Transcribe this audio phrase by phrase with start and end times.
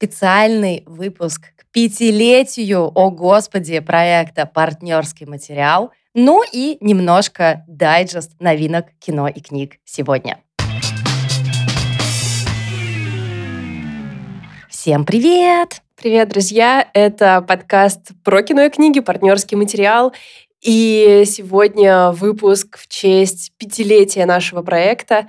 [0.00, 9.28] специальный выпуск к пятилетию, о господи, проекта «Партнерский материал», ну и немножко дайджест новинок кино
[9.28, 10.38] и книг сегодня.
[14.70, 15.82] Всем привет!
[15.96, 16.88] Привет, друзья!
[16.94, 20.14] Это подкаст про кино и книги, партнерский материал.
[20.62, 25.28] И сегодня выпуск в честь пятилетия нашего проекта.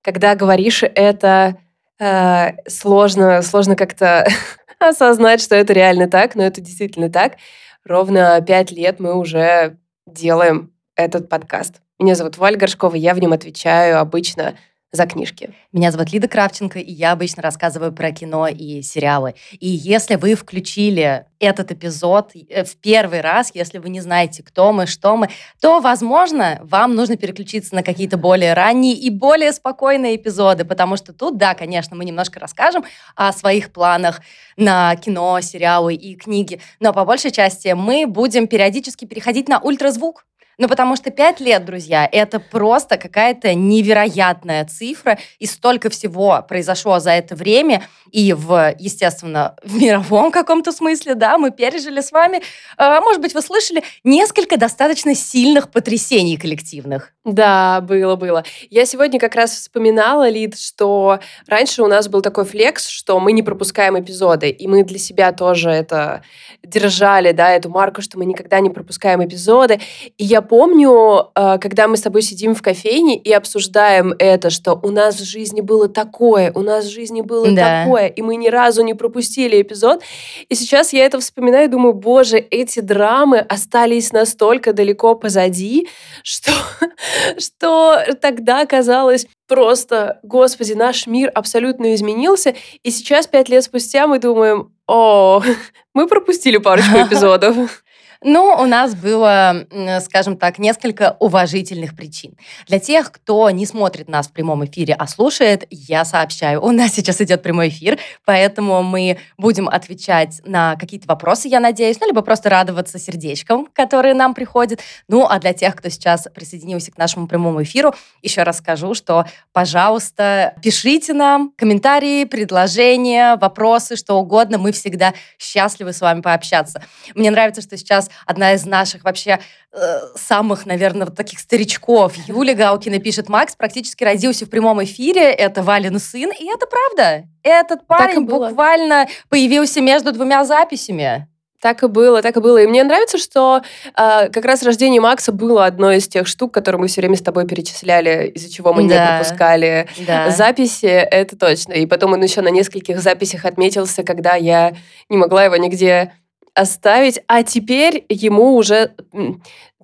[0.00, 1.58] Когда говоришь это,
[1.98, 4.26] э, сложно, сложно как-то
[4.78, 7.36] осознать, что это реально так, но это действительно так.
[7.84, 11.76] Ровно пять лет мы уже делаем этот подкаст.
[11.98, 14.56] Меня зовут Валь Горшкова, я в нем отвечаю обычно
[14.92, 15.50] за книжки.
[15.72, 19.34] Меня зовут Лида Кравченко, и я обычно рассказываю про кино и сериалы.
[19.52, 24.72] И если вы включили этот эпизод э, в первый раз, если вы не знаете, кто
[24.72, 25.28] мы, что мы,
[25.60, 31.12] то, возможно, вам нужно переключиться на какие-то более ранние и более спокойные эпизоды, потому что
[31.12, 32.84] тут, да, конечно, мы немножко расскажем
[33.14, 34.22] о своих планах
[34.56, 40.24] на кино, сериалы и книги, но по большей части мы будем периодически переходить на ультразвук,
[40.58, 46.98] ну, потому что пять лет, друзья, это просто какая-то невероятная цифра, и столько всего произошло
[46.98, 52.40] за это время, и в, естественно, в мировом каком-то смысле, да, мы пережили с вами,
[52.78, 57.12] э, может быть, вы слышали, несколько достаточно сильных потрясений коллективных.
[57.24, 58.44] Да, было, было.
[58.70, 61.18] Я сегодня как раз вспоминала, Лид, что
[61.48, 65.32] раньше у нас был такой флекс, что мы не пропускаем эпизоды, и мы для себя
[65.32, 66.22] тоже это
[66.62, 69.80] держали, да, эту марку, что мы никогда не пропускаем эпизоды.
[70.16, 74.78] И я помню, э, когда мы с тобой сидим в кофейне и обсуждаем это, что
[74.82, 77.84] у нас в жизни было такое, у нас в жизни было да.
[77.84, 80.02] такое, и мы ни разу не пропустили эпизод.
[80.48, 85.88] И сейчас я это вспоминаю и думаю, боже, эти драмы остались настолько далеко позади,
[86.22, 86.52] что
[87.38, 94.18] что тогда казалось просто, господи, наш мир абсолютно изменился, и сейчас, пять лет спустя, мы
[94.18, 95.42] думаем, о,
[95.94, 97.84] мы пропустили парочку эпизодов.
[98.22, 99.66] Ну, у нас было,
[100.00, 102.36] скажем так, несколько уважительных причин.
[102.66, 106.94] Для тех, кто не смотрит нас в прямом эфире, а слушает, я сообщаю, у нас
[106.94, 112.22] сейчас идет прямой эфир, поэтому мы будем отвечать на какие-то вопросы, я надеюсь, ну, либо
[112.22, 114.80] просто радоваться сердечкам, которые нам приходят.
[115.08, 119.26] Ну, а для тех, кто сейчас присоединился к нашему прямому эфиру, еще раз скажу, что,
[119.52, 124.58] пожалуйста, пишите нам комментарии, предложения, вопросы, что угодно.
[124.58, 126.82] Мы всегда счастливы с вами пообщаться.
[127.14, 129.38] Мне нравится, что сейчас нас одна из наших вообще
[129.72, 132.14] э, самых, наверное, вот таких старичков.
[132.26, 137.28] Юля Гаукина пишет, Макс практически родился в прямом эфире, это Валин сын, и это правда.
[137.42, 141.28] Этот парень буквально появился между двумя записями.
[141.60, 142.58] Так и было, так и было.
[142.58, 146.80] И мне нравится, что э, как раз рождение Макса было одной из тех штук, которые
[146.80, 148.94] мы все время с тобой перечисляли, из-за чего мы да.
[148.94, 150.30] не пропускали да.
[150.30, 151.72] записи, это точно.
[151.72, 154.74] И потом он еще на нескольких записях отметился, когда я
[155.08, 156.12] не могла его нигде
[156.56, 158.94] оставить, а теперь ему уже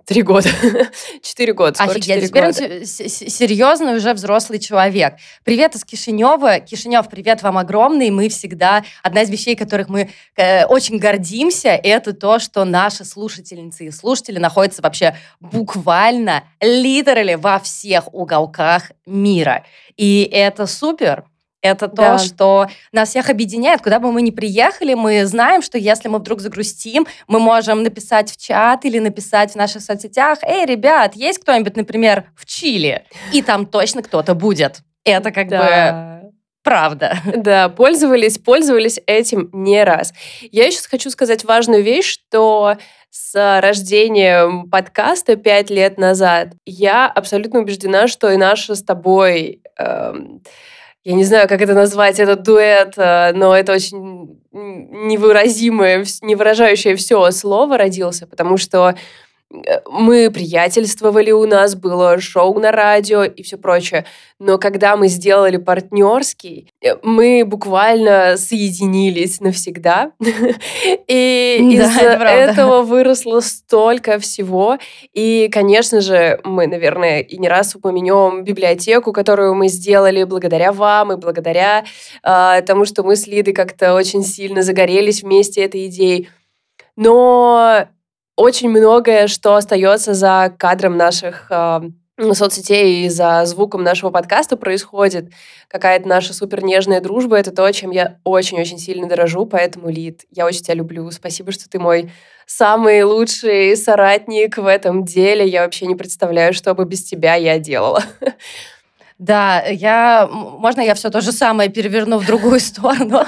[0.04, 0.48] Три года.
[1.22, 1.82] Четыре года.
[1.82, 2.26] Офигеть.
[2.26, 2.64] Теперь года.
[2.64, 5.14] он серьезный уже взрослый человек.
[5.44, 6.58] Привет из Кишинева.
[6.58, 8.10] Кишинев, привет вам огромный.
[8.10, 8.84] Мы всегда...
[9.02, 14.38] Одна из вещей, которых мы э, очень гордимся, это то, что наши слушательницы и слушатели
[14.38, 19.64] находятся вообще буквально, литерали во всех уголках мира.
[19.96, 21.24] И это супер.
[21.62, 22.18] Это то, да.
[22.18, 23.80] что нас всех объединяет.
[23.82, 28.32] Куда бы мы ни приехали, мы знаем, что если мы вдруг загрустим, мы можем написать
[28.32, 33.42] в чат или написать в наших соцсетях, «Эй, ребят, есть кто-нибудь, например, в Чили?» И
[33.42, 34.80] там точно кто-то будет.
[35.04, 36.20] Это как да.
[36.20, 37.18] бы правда.
[37.36, 40.12] Да, пользовались, пользовались этим не раз.
[40.50, 42.76] Я еще хочу сказать важную вещь, что
[43.10, 49.62] с рождением подкаста пять лет назад я абсолютно убеждена, что и наша с тобой...
[49.78, 50.42] Эм,
[51.04, 56.94] я не знаю, как это назвать, этот дуэт, э, но это очень невыразимое, не выражающее
[56.96, 58.94] все слово родился, потому что
[59.90, 64.06] мы приятельствовали, у нас было шоу на радио и все прочее.
[64.38, 70.12] Но когда мы сделали партнерский, э, мы буквально соединились навсегда.
[71.06, 74.78] И из этого выросло столько всего.
[75.12, 81.12] И, конечно же, мы, наверное, и не раз упомянем библиотеку, которую мы сделали благодаря вам
[81.12, 81.84] и благодаря
[82.22, 86.28] э, тому, что мы с Лидой как-то очень сильно загорелись вместе этой идеей.
[86.96, 87.86] Но
[88.36, 91.80] очень многое, что остается за кадром наших э,
[92.32, 95.30] соцсетей и за звуком нашего подкаста происходит.
[95.68, 97.36] Какая-то наша супер нежная дружба.
[97.36, 99.46] Это то, чем я очень-очень сильно дорожу.
[99.46, 101.10] Поэтому, Лид, я очень тебя люблю.
[101.10, 102.10] Спасибо, что ты мой
[102.46, 105.46] самый лучший соратник в этом деле.
[105.46, 108.02] Я вообще не представляю, что бы без тебя я делала.
[109.22, 113.24] Да, я, можно я все то же самое переверну в другую сторону?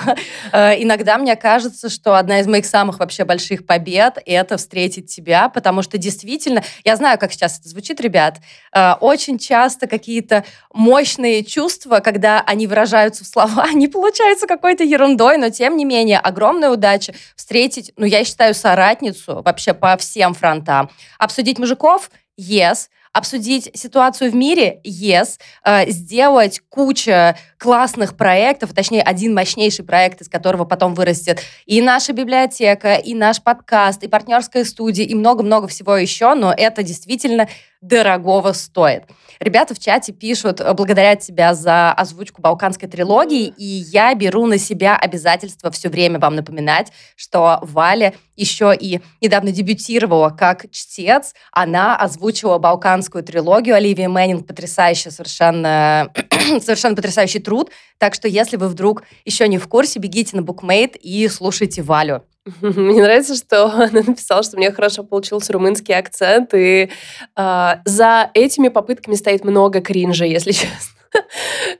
[0.50, 5.49] Э, иногда мне кажется, что одна из моих самых вообще больших побед— это встретить тебя,
[5.49, 8.38] потому что действительно, я знаю, как сейчас это звучит, ребят,
[8.75, 15.38] э, очень часто какие-то мощные чувства, когда они выражаются в слова, не получаются какой-то ерундой,
[15.38, 20.91] но тем не менее огромная удача встретить, ну, я считаю, соратницу вообще по всем фронтам.
[21.20, 29.32] Обсудить мужиков— yes, обсудить ситуацию в мире, yes, э, сделать куча классных проектов, точнее, один
[29.32, 35.06] мощнейший проект, из которого потом вырастет и наша библиотека, и наш подкаст, и партнерская студия,
[35.06, 37.49] и много-много всего еще, но это действительно
[37.86, 39.04] дорогого стоит.
[39.40, 44.58] Ребята в чате пишут, э, благодарят тебя за озвучку балканской трилогии, и я беру на
[44.58, 51.34] себя обязательство все время вам напоминать, что Валя еще и недавно дебютировала как чтец.
[51.52, 53.76] Она озвучила балканскую трилогию.
[53.76, 56.10] Оливия Мэннинг потрясающая совершенно,
[56.61, 57.70] совершенно потрясающий труд.
[57.99, 62.25] Так что если вы вдруг еще не в курсе, бегите на Bookmate и слушайте Валю.
[62.61, 66.91] Мне нравится, что она написала, что у меня хорошо получился румынский акцент, и
[67.37, 70.94] э, за этими попытками стоит много кринжа, если честно.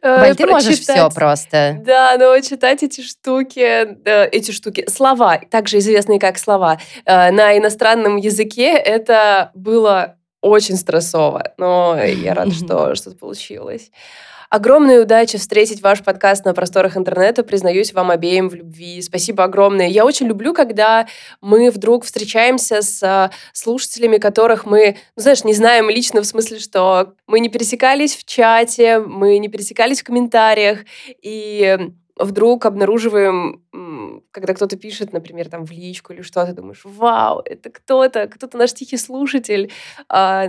[0.01, 1.81] Валь, ты можешь все просто.
[1.85, 3.99] Да, но читать эти штуки,
[4.31, 11.53] эти штуки, слова, также известные как слова, э, на иностранном языке, это было очень стрессово,
[11.57, 13.91] но я рада, что что-то получилось.
[14.55, 17.43] Огромная удача встретить ваш подкаст на просторах интернета.
[17.43, 19.03] Признаюсь вам обеим в любви.
[19.03, 19.89] Спасибо огромное.
[19.89, 21.09] Я очень люблю, когда
[21.41, 26.61] мы вдруг встречаемся с а, слушателями, которых мы, ну, знаешь, не знаем лично, в смысле,
[26.61, 30.85] что мы не пересекались в чате, мы не пересекались в комментариях,
[31.21, 33.63] и вдруг обнаруживаем,
[34.31, 38.73] когда кто-то пишет, например, там в личку или что-то, думаешь, вау, это кто-то, кто-то наш
[38.73, 39.73] тихий слушатель
[40.09, 40.47] а,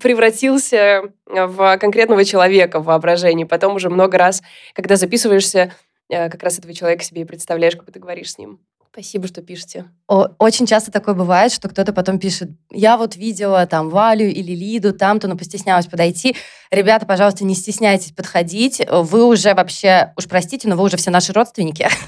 [0.00, 3.44] превратился в конкретного человека в воображении.
[3.44, 4.42] Потом уже много раз,
[4.74, 5.72] когда записываешься,
[6.08, 8.60] э, как раз этого человека себе и представляешь, как ты говоришь с ним.
[8.92, 9.84] Спасибо, что пишете.
[10.08, 14.92] Очень часто такое бывает, что кто-то потом пишет, я вот видела там Валю или Лиду
[14.92, 16.34] там-то, но постеснялась подойти.
[16.72, 18.82] Ребята, пожалуйста, не стесняйтесь подходить.
[18.90, 21.88] Вы уже вообще, уж простите, но вы уже все наши родственники.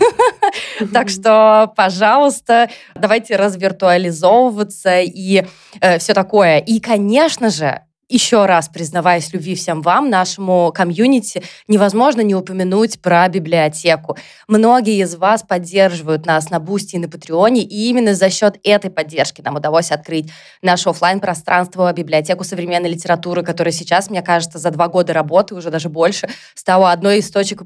[0.92, 5.46] Так что, пожалуйста, давайте развиртуализовываться и
[5.80, 6.58] э, все такое.
[6.58, 13.26] И, конечно же, еще раз признаваясь любви всем вам, нашему комьюнити, невозможно не упомянуть про
[13.28, 14.16] библиотеку.
[14.48, 18.58] Многие из вас поддерживают нас на Boosty и на Patreon е, и именно за счет
[18.64, 20.30] этой поддержки нам удалось открыть
[20.60, 25.70] наше офлайн пространство библиотеку современной литературы, которая сейчас, мне кажется, за два года работы, уже
[25.70, 27.62] даже больше, стала одной из точек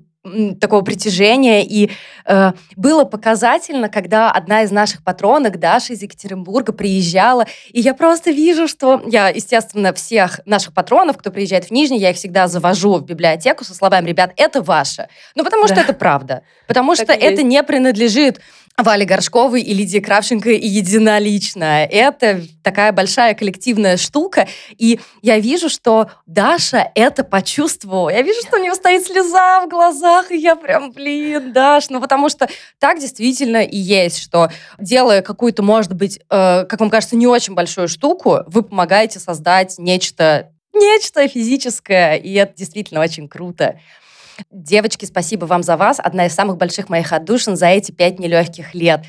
[0.60, 1.64] такого притяжения.
[1.64, 1.90] И
[2.24, 8.30] э, было показательно, когда одна из наших патронок, Даша из Екатеринбурга, приезжала, и я просто
[8.30, 12.96] вижу, что я, естественно, всех наших патронов, кто приезжает в Нижний, я их всегда завожу
[12.96, 15.08] в библиотеку со словами, ребят, это ваше.
[15.34, 15.82] Ну, потому что да.
[15.82, 16.42] это правда.
[16.66, 18.40] Потому так что это не принадлежит
[18.78, 21.84] Вали Горшковой и Лидии Кравченко единолично.
[21.84, 24.48] Это такая большая коллективная штука.
[24.76, 28.10] И я вижу, что Даша это почувствовала.
[28.10, 32.02] Я вижу, что у нее стоит слеза в глазах, и я прям, блин, Даш, ну
[32.02, 37.16] потому что так действительно и есть, что делая какую-то, может быть, э, как вам кажется,
[37.16, 43.80] не очень большую штуку, вы помогаете создать нечто, нечто физическое, и это действительно очень круто.
[44.50, 45.98] Девочки, спасибо вам за вас.
[45.98, 49.02] Одна из самых больших моих отдушин за эти пять нелегких лет.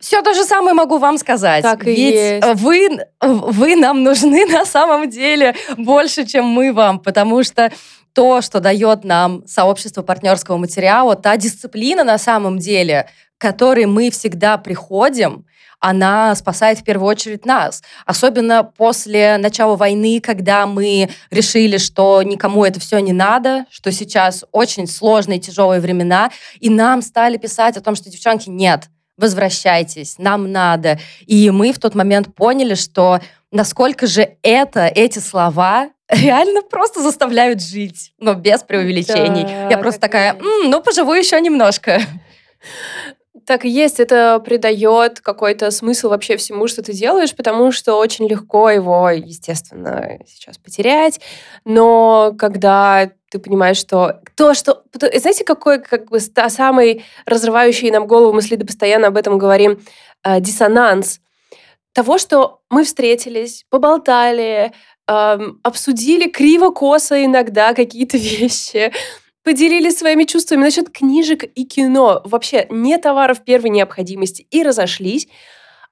[0.00, 1.62] Все то же самое могу вам сказать.
[1.62, 2.60] Так и Ведь есть.
[2.60, 2.88] Вы,
[3.20, 7.70] вы нам нужны на самом деле больше, чем мы вам, потому что
[8.12, 13.08] то, что дает нам сообщество партнерского материала, та дисциплина на самом деле,
[13.42, 15.44] которой мы всегда приходим,
[15.80, 17.82] она спасает в первую очередь нас.
[18.06, 24.44] Особенно после начала войны, когда мы решили, что никому это все не надо, что сейчас
[24.52, 26.30] очень сложные, тяжелые времена,
[26.60, 28.84] и нам стали писать о том, что, девчонки, нет,
[29.16, 31.00] возвращайтесь, нам надо.
[31.26, 33.18] И мы в тот момент поняли, что
[33.50, 39.42] насколько же это, эти слова реально просто заставляют жить, но без преувеличений.
[39.42, 42.00] Да, Я просто такая, М, ну, поживу еще немножко.
[43.46, 48.28] Так и есть, это придает какой-то смысл вообще всему, что ты делаешь, потому что очень
[48.28, 51.20] легко его, естественно, сейчас потерять.
[51.64, 54.84] Но когда ты понимаешь, что то, что...
[54.94, 59.80] Знаете, какой как бы самый разрывающий нам голову, мы с Лидой постоянно об этом говорим,
[60.22, 61.20] э, диссонанс
[61.92, 64.72] того, что мы встретились, поболтали,
[65.08, 68.92] эм, обсудили криво-косо иногда какие-то вещи,
[69.44, 72.22] поделились своими чувствами насчет книжек и кино.
[72.24, 74.46] Вообще, не товаров первой необходимости.
[74.50, 75.28] И разошлись.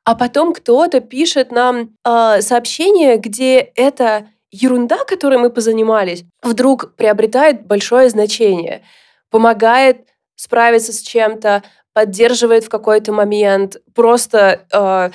[0.05, 7.67] А потом кто-то пишет нам э, сообщение, где это ерунда, которой мы позанимались, вдруг приобретает
[7.67, 8.83] большое значение,
[9.31, 15.11] помогает справиться с чем-то, поддерживает в какой-то момент, просто э,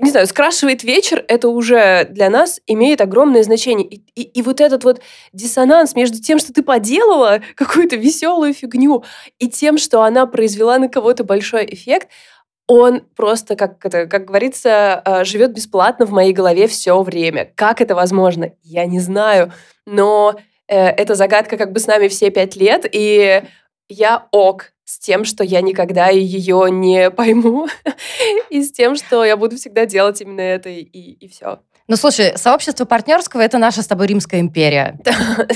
[0.00, 3.86] не знаю, скрашивает вечер, это уже для нас имеет огромное значение.
[3.86, 5.00] И, и, и вот этот вот
[5.32, 9.04] диссонанс между тем, что ты поделала какую-то веселую фигню,
[9.38, 12.08] и тем, что она произвела на кого-то большой эффект,
[12.66, 17.52] он просто, как, это, как говорится, э, живет бесплатно в моей голове все время.
[17.54, 18.52] Как это возможно?
[18.62, 19.52] Я не знаю.
[19.84, 20.36] Но
[20.66, 23.42] э, эта загадка как бы с нами все пять лет, и
[23.88, 27.68] я ок с тем, что я никогда ее не пойму,
[28.50, 31.60] и с тем, что я буду всегда делать именно это, и, и все.
[31.86, 34.98] Ну, слушай, сообщество партнерского— это наша с тобой Римская империя.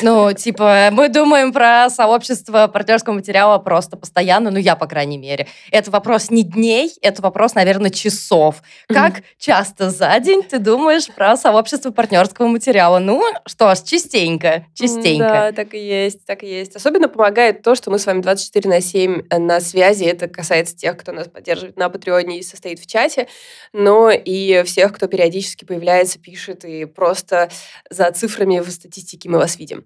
[0.02, 5.46] Ну, типа, мы думаем про сообщество партнерского материала просто постоянно, ну, я, по крайней мере.
[5.70, 8.62] Это вопрос не дней, это вопрос, наверное, часов.
[8.86, 12.98] Как часто за день ты думаешь про сообщество партнерского материала?
[12.98, 15.28] Ну, что ж, частенько, частенько.
[15.28, 16.76] Да, так и есть, так и есть.
[16.76, 20.04] Особенно помогает то, что мы с вами 24 на 7 э, на связи.
[20.04, 23.28] Это касается тех, кто нас поддерживает на Патреоне и состоит в чате,
[23.72, 27.48] но и всех, кто периодически появляется пишет, и просто
[27.90, 29.84] за цифрами в статистике мы вас видим.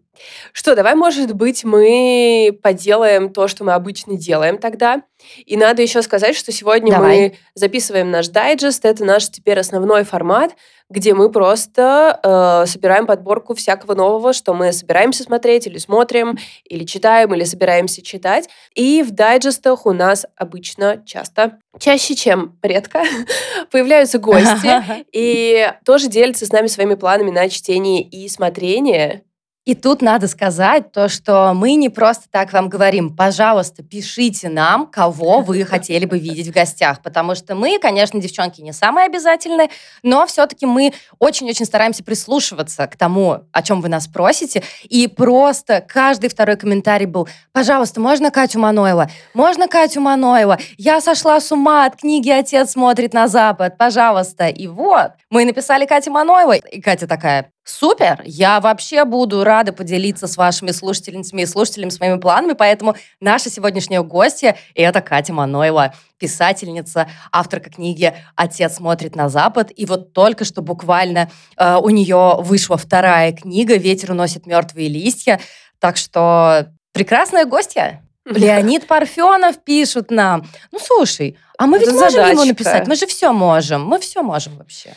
[0.53, 5.03] Что, давай, может быть, мы поделаем то, что мы обычно делаем тогда.
[5.47, 7.17] И надо еще сказать, что сегодня давай.
[7.17, 8.85] мы записываем наш дайджест.
[8.85, 10.53] Это наш теперь основной формат,
[10.93, 16.85] где мы просто э, собираем подборку всякого нового, что мы собираемся смотреть или смотрим, или
[16.85, 18.49] читаем, или собираемся читать.
[18.75, 23.03] И в дайджестах у нас обычно часто, чаще, чем редко,
[23.71, 29.25] появляются гости и тоже делятся с нами своими планами на чтение и смотрение.
[29.65, 34.89] И тут надо сказать то, что мы не просто так вам говорим, пожалуйста, пишите нам,
[34.89, 39.71] кого вы хотели бы видеть в гостях, потому что мы, конечно, девчонки, не самые обязательные,
[40.03, 45.81] но все-таки мы очень-очень стараемся прислушиваться к тому, о чем вы нас просите, и просто
[45.81, 49.09] каждый второй комментарий был, пожалуйста, можно Катю Манойло?
[49.33, 50.59] Можно Катю Манойло?
[50.77, 54.49] Я сошла с ума от книги «Отец смотрит на Запад», пожалуйста.
[54.49, 58.23] И вот, мы написали Кате Манойло, и Катя такая, Супер!
[58.25, 64.03] Я вообще буду рада поделиться с вашими слушательницами и слушателями своими планами, поэтому наша сегодняшняя
[64.03, 69.71] гостья– это Катя Манойло, писательница, авторка книги «Отец смотрит на Запад».
[69.77, 75.41] И вот только что буквально э, у нее вышла вторая книга «Ветер уносит мертвые листья».
[75.79, 78.03] Так что прекрасная гостья.
[78.25, 80.47] Леонид Парфенов пишут нам.
[80.71, 82.33] Ну, слушай, а мы ведь Это можем задачка.
[82.33, 82.87] ему написать?
[82.87, 83.85] Мы же все можем.
[83.85, 84.95] Мы все можем вообще.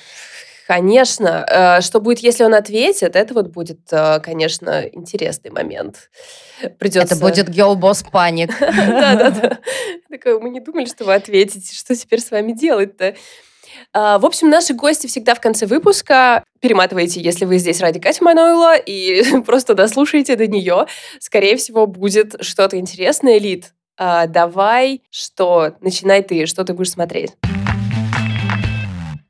[0.65, 1.45] Конечно.
[1.48, 6.10] Э, что будет, если он ответит, это вот будет, э, конечно, интересный момент.
[6.79, 7.15] Придется...
[7.15, 8.51] Это будет boss паник.
[8.60, 9.60] Да-да-да.
[10.10, 11.75] Мы не думали, что вы ответите.
[11.75, 13.15] Что теперь с вами делать-то?
[13.93, 18.24] А, в общем, наши гости всегда в конце выпуска перематываете, если вы здесь ради Кати
[18.24, 20.88] Манойла, и просто дослушаете до нее.
[21.19, 23.38] Скорее всего, будет что-то интересное.
[23.38, 25.75] Лид, а, давай, что?
[25.81, 27.34] Начинай ты, что ты будешь смотреть?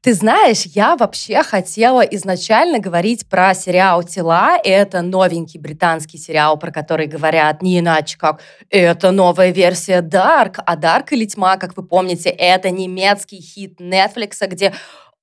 [0.05, 4.55] Ты знаешь, я вообще хотела изначально говорить про сериал «Тела».
[4.63, 10.59] Это новенький британский сериал, про который говорят не иначе, как это новая версия Dark.
[10.63, 14.75] А Dark или Тьма, как вы помните, это немецкий хит Netflix, где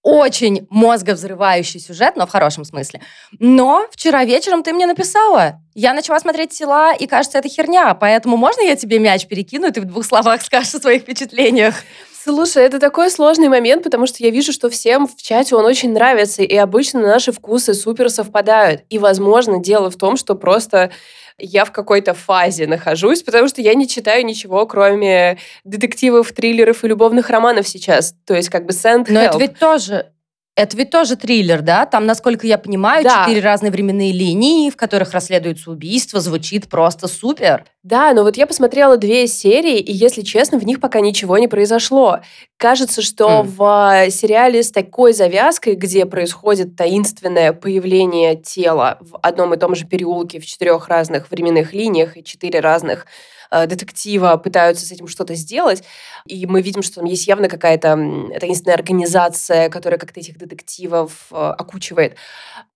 [0.02, 3.02] очень мозговзрывающий сюжет, но в хорошем смысле.
[3.38, 5.60] Но вчера вечером ты мне написала.
[5.74, 7.94] Я начала смотреть «Тела», и кажется, это херня.
[7.94, 11.76] Поэтому можно я тебе мяч перекину, и ты в двух словах скажешь о своих впечатлениях?
[12.24, 15.92] Слушай, это такой сложный момент, потому что я вижу, что всем в чате он очень
[15.92, 18.82] нравится, и обычно наши вкусы супер совпадают.
[18.90, 20.92] И, возможно, дело в том, что просто
[21.36, 26.88] я в какой-то фазе нахожусь, потому что я не читаю ничего, кроме детективов, триллеров и
[26.88, 28.14] любовных романов сейчас.
[28.24, 30.12] То есть как бы send Но это ведь тоже
[30.54, 31.86] это ведь тоже триллер, да?
[31.86, 33.24] Там, насколько я понимаю, да.
[33.24, 37.64] четыре разные временные линии, в которых расследуется убийство, звучит просто супер.
[37.82, 41.48] Да, но вот я посмотрела две серии, и, если честно, в них пока ничего не
[41.48, 42.20] произошло.
[42.58, 43.44] Кажется, что mm.
[43.56, 49.86] в сериале с такой завязкой, где происходит таинственное появление тела в одном и том же
[49.86, 55.34] переулке в четырех разных временных линиях и четыре разных Э, детектива пытаются с этим что-то
[55.34, 55.82] сделать,
[56.26, 57.96] и мы видим, что там есть явно какая-то
[58.40, 62.16] таинственная организация, которая как-то этих детективов э, окучивает.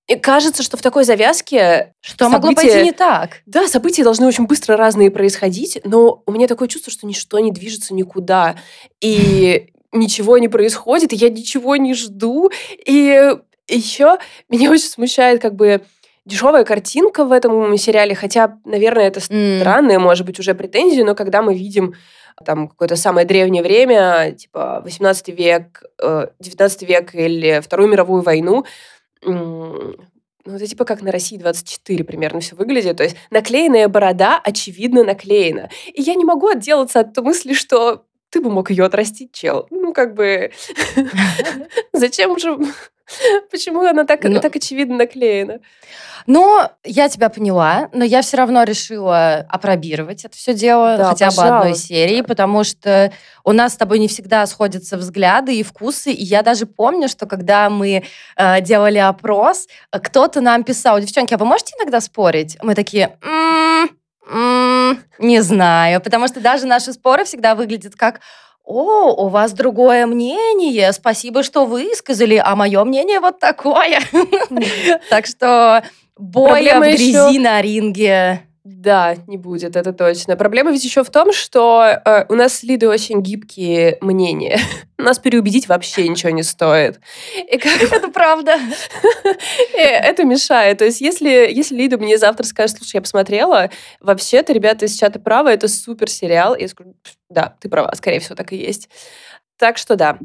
[0.08, 1.92] И кажется, что в такой завязке...
[2.00, 3.42] Что события, могло пойти не так?
[3.46, 7.50] Да, события должны очень быстро разные происходить, но у меня такое чувство, что ничто не
[7.50, 8.56] движется никуда.
[9.00, 12.50] И ничего не происходит, и я ничего не жду.
[12.86, 13.34] И
[13.68, 14.18] еще
[14.48, 15.82] меня очень смущает как бы
[16.26, 19.60] дешевая картинка в этом сериале, хотя, наверное, это mm.
[19.60, 21.94] странная, может быть, уже претензия, но когда мы видим
[22.44, 28.66] там какое-то самое древнее время, типа 18 век, 19 э, век или Вторую мировую войну,
[29.22, 32.98] ну, это типа как на России 24 примерно все выглядит.
[32.98, 35.70] То есть наклеенная борода, очевидно, наклеена.
[35.92, 39.66] И я не могу отделаться от мысли, что ты бы мог ее отрастить, чел.
[39.70, 40.52] Ну, как бы...
[41.92, 42.58] Зачем же...
[43.50, 45.60] Почему она так, ну, так очевидно наклеена?
[46.26, 51.26] Ну, я тебя поняла, но я все равно решила опробировать это все дело, да, хотя
[51.26, 51.52] пожалуйста.
[51.52, 53.12] бы одной серии, потому что
[53.44, 56.10] у нас с тобой не всегда сходятся взгляды и вкусы.
[56.10, 58.04] И я даже помню, что когда мы
[58.36, 62.58] э, делали опрос, кто-то нам писал, девчонки, а вы можете иногда спорить?
[62.60, 63.90] Мы такие, м-м,
[64.28, 68.20] м-м, не знаю, потому что даже наши споры всегда выглядят как
[68.66, 74.00] о, у вас другое мнение, спасибо, что высказали, а мое мнение вот такое.
[75.08, 75.84] Так что
[76.18, 80.34] боя в грязи на ринге да, не будет, это точно.
[80.36, 84.58] Проблема ведь еще в том, что э, у нас с Лидой очень гибкие мнения.
[84.98, 86.98] Нас переубедить вообще ничего не стоит.
[87.48, 87.80] И как...
[87.92, 88.58] Это правда.
[89.78, 90.78] это мешает.
[90.78, 93.70] То есть если, если Лида мне завтра скажет, слушай, я посмотрела,
[94.00, 96.56] вообще-то, ребята из чата права, это супер сериал.
[96.56, 96.96] Я скажу,
[97.28, 98.88] да, ты права, скорее всего, так и есть.
[99.58, 100.18] Так что да.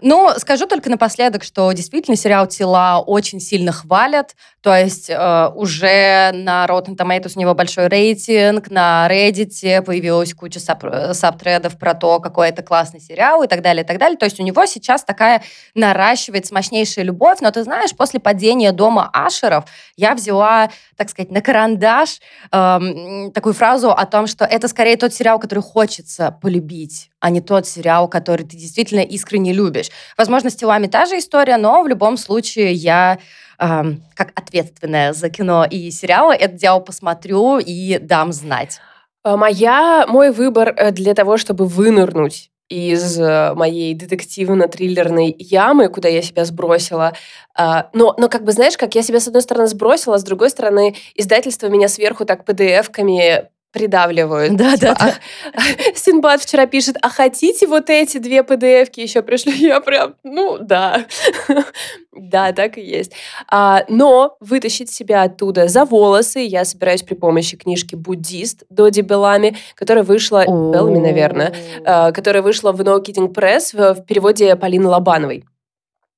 [0.00, 4.34] Ну, скажу только напоследок, что действительно сериал «Тела» очень сильно хвалят.
[4.62, 10.60] То есть э, уже на Rotten Tomatoes у него большой рейтинг, на Reddit появилась куча
[10.60, 10.82] саб
[11.12, 14.16] сабтредов про то, какой это классный сериал и так далее, и так далее.
[14.16, 15.42] То есть у него сейчас такая
[15.74, 17.40] наращивается мощнейшая любовь.
[17.42, 22.20] Но ты знаешь, после падения дома Ашеров я взяла, так сказать, на карандаш
[22.50, 27.40] э, такую фразу о том, что это скорее тот сериал, который хочется полюбить, а не
[27.40, 29.90] тот сериал, который ты действительно искренне любишь.
[30.16, 33.18] Возможно, с телами та же история, но в любом случае я
[33.58, 33.82] э,
[34.14, 38.80] как ответственная за кино и сериалы это дело посмотрю и дам знать.
[39.22, 46.08] А, моя, мой выбор э, для того, чтобы вынырнуть из э, моей детективно-триллерной ямы, куда
[46.08, 47.12] я себя сбросила.
[47.58, 50.94] Но, но как бы, знаешь, как я себя, с одной стороны, сбросила, с другой стороны,
[51.14, 54.56] издательство меня сверху так PDF-ками придавливают.
[54.56, 55.14] Да, типа, да,
[55.52, 55.60] да.
[55.94, 59.52] Синбад вчера пишет, а хотите вот эти две PDF-ки еще пришлю?
[59.56, 61.06] Я прям, ну, да.
[62.12, 63.12] да, так и есть.
[63.48, 69.56] А, но вытащить себя оттуда за волосы я собираюсь при помощи книжки «Буддист» Доди Белами,
[69.74, 74.88] которая вышла, Белами, наверное, а, которая вышла в No Kidding Press в, в переводе Полины
[74.88, 75.44] Лобановой.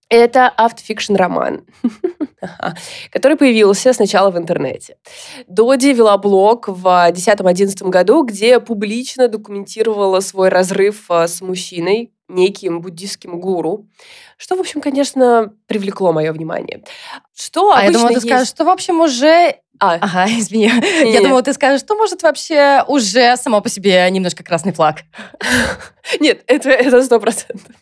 [0.09, 1.65] Это автофикшн-роман,
[3.11, 4.97] который появился сначала в интернете.
[5.47, 12.81] Доди вела блог в 2010-2011 году, где публично документировала свой разрыв а, с мужчиной, неким
[12.81, 13.87] буддийским гуру,
[14.37, 16.83] что, в общем, конечно, привлекло мое внимание.
[17.35, 18.27] Что а я думала, ты есть...
[18.27, 19.95] скажешь, что, в общем, уже а.
[20.01, 20.71] Ага, извини.
[21.03, 24.99] Не, Я думала, ты скажешь, что может вообще уже само по себе немножко красный флаг.
[26.21, 27.75] Нет, это сто процентов.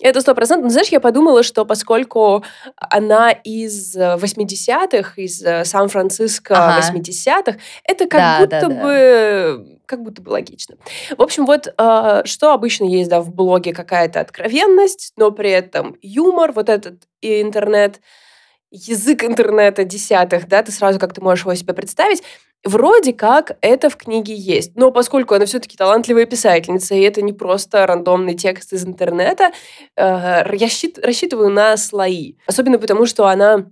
[0.00, 0.70] Это сто процентов.
[0.70, 2.44] Знаешь, я подумала, что поскольку
[2.76, 6.86] она из 80-х, э, из э, Сан-Франциско ага.
[6.86, 9.64] 80-х, это как да, будто да, бы...
[9.64, 9.78] Да.
[9.86, 10.76] Как будто бы логично.
[11.16, 15.96] В общем, вот э, что обычно есть да, в блоге какая-то откровенность, но при этом
[16.02, 18.00] юмор, вот этот интернет,
[18.70, 22.22] язык интернета десятых, да, ты сразу как ты можешь его себе представить,
[22.64, 27.32] Вроде как это в книге есть, но поскольку она все-таки талантливая писательница, и это не
[27.32, 29.52] просто рандомный текст из интернета,
[29.96, 30.68] э, я
[31.02, 32.34] рассчитываю на слои.
[32.46, 33.66] Особенно потому, что она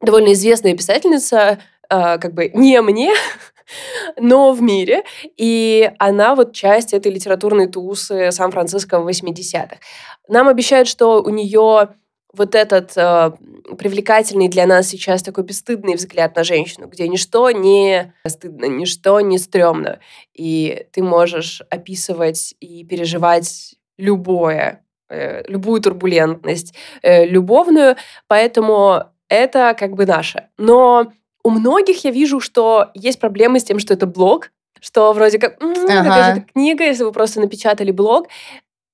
[0.00, 1.58] довольно известная писательница,
[1.90, 3.12] э, как бы не мне,
[4.18, 5.02] но в мире.
[5.36, 9.78] И она вот часть этой литературной тусы Сан-Франциско в 80-х.
[10.28, 11.88] Нам обещают, что у нее
[12.34, 13.32] вот этот э,
[13.76, 19.38] привлекательный для нас сейчас такой бесстыдный взгляд на женщину, где ничто не стыдно, ничто не
[19.38, 19.98] стрёмно.
[20.32, 27.96] И ты можешь описывать и переживать любое, э, любую турбулентность э, любовную,
[28.28, 30.48] поэтому это как бы наше.
[30.58, 31.12] Но
[31.44, 34.50] у многих я вижу, что есть проблемы с тем, что это блог,
[34.82, 36.02] что вроде как, м-м, ага.
[36.02, 38.26] какая же книга, если вы просто напечатали блог.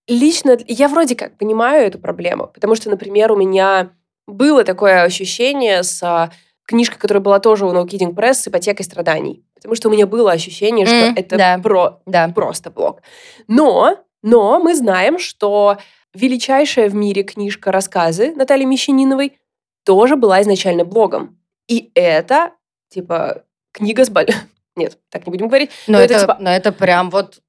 [0.08, 3.90] Лично я вроде как понимаю эту проблему, потому что, например, у меня
[4.26, 6.30] было такое ощущение с а,
[6.66, 9.44] книжкой, которая была тоже у No Kidding Press с ипотекой страданий.
[9.54, 11.58] Потому что у меня было ощущение, что mm, это да.
[11.58, 12.28] Про, да.
[12.28, 13.02] просто блог.
[13.48, 15.78] Но, но мы знаем, что
[16.14, 19.38] величайшая в мире книжка рассказы Натальи Мещаниновой
[19.84, 21.38] тоже была изначально блогом.
[21.66, 22.52] И это,
[22.88, 24.10] типа, книга с...
[24.76, 25.70] Нет, так не будем говорить.
[25.86, 26.36] Но, но это, это, типа...
[26.40, 27.40] но это прям вот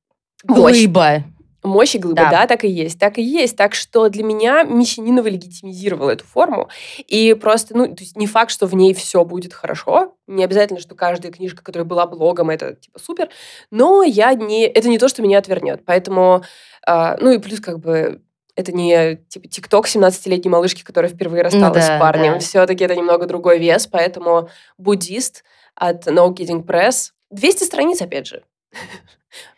[0.43, 1.23] глыба.
[1.61, 2.29] Мощь и да.
[2.29, 3.57] да, так и есть, так и есть.
[3.57, 6.69] Так что для меня Мещанинова легитимизировала эту форму.
[7.05, 10.15] И просто, ну, то есть не факт, что в ней все будет хорошо.
[10.27, 13.29] Не обязательно, что каждая книжка, которая была блогом, это типа супер.
[13.71, 14.67] Но я не...
[14.67, 15.81] Это не то, что меня отвернет.
[15.85, 16.43] Поэтому,
[16.87, 18.21] э, ну и плюс как бы
[18.55, 22.33] это не типа ТикТок 17-летней малышки, которая впервые рассталась ну, да, с парнем.
[22.33, 22.39] Да.
[22.39, 25.43] Все-таки это немного другой вес, поэтому буддист
[25.75, 27.11] от No Kidding Press.
[27.31, 28.43] 200 страниц, опять же.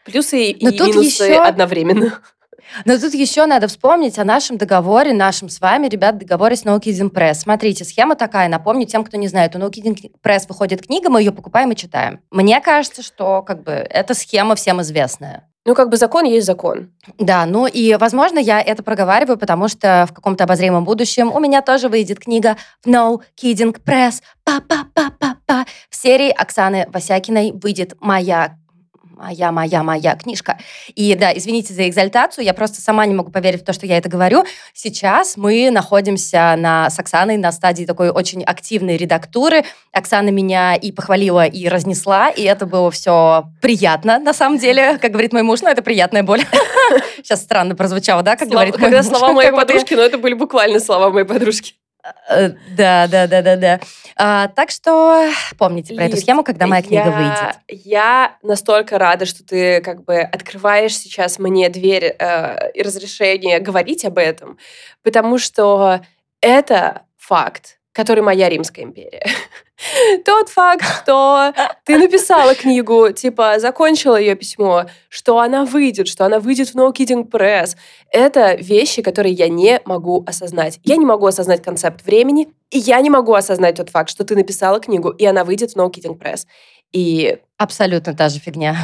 [0.05, 1.41] Плюсы и минусы еще...
[1.41, 2.21] одновременно.
[2.85, 6.79] Но тут еще надо вспомнить о нашем договоре, нашем с вами, ребят, договоре с No
[6.79, 7.35] Kidding Press.
[7.35, 9.55] Смотрите, схема такая, напомню тем, кто не знает.
[9.55, 12.21] У No Kidding Press выходит книга, мы ее покупаем и читаем.
[12.31, 15.47] Мне кажется, что как бы эта схема всем известная.
[15.63, 16.91] Ну, как бы закон есть закон.
[17.19, 21.61] Да, ну и, возможно, я это проговариваю, потому что в каком-то обозримом будущем у меня
[21.61, 24.23] тоже выйдет книга в No Kidding Press.
[24.43, 25.65] Па-па-па-па-па.
[25.89, 28.57] В серии Оксаны Васякиной выйдет моя
[29.15, 30.57] моя, моя, моя книжка.
[30.95, 33.97] И да, извините за экзальтацию, я просто сама не могу поверить в то, что я
[33.97, 34.43] это говорю.
[34.73, 39.63] Сейчас мы находимся на, с Оксаной на стадии такой очень активной редактуры.
[39.91, 44.97] Оксана меня и похвалила, и разнесла, и это было все приятно, на самом деле.
[44.97, 46.41] Как говорит мой муж, но это приятная боль.
[47.17, 50.79] Сейчас странно прозвучало, да, как Слава, говорит Когда слова моей подружки, но это были буквально
[50.79, 51.75] слова моей подружки.
[52.29, 53.79] Э, да, да, да, да, да.
[54.15, 57.85] А, так что помните про Лиз, эту схему, когда моя книга я, выйдет.
[57.85, 64.05] Я настолько рада, что ты как бы открываешь сейчас мне дверь э, и разрешение говорить
[64.05, 64.57] об этом,
[65.03, 66.01] потому что
[66.41, 69.25] это факт, который моя Римская империя.
[70.25, 71.53] Тот факт, что
[71.85, 76.93] ты написала книгу, типа, закончила ее письмо, что она выйдет, что она выйдет в No
[76.93, 77.75] Kidding Press,
[78.11, 80.79] это вещи, которые я не могу осознать.
[80.83, 84.35] Я не могу осознать концепт времени, и я не могу осознать тот факт, что ты
[84.35, 86.45] написала книгу, и она выйдет в No Kidding Press.
[86.91, 88.75] И Абсолютно та же фигня.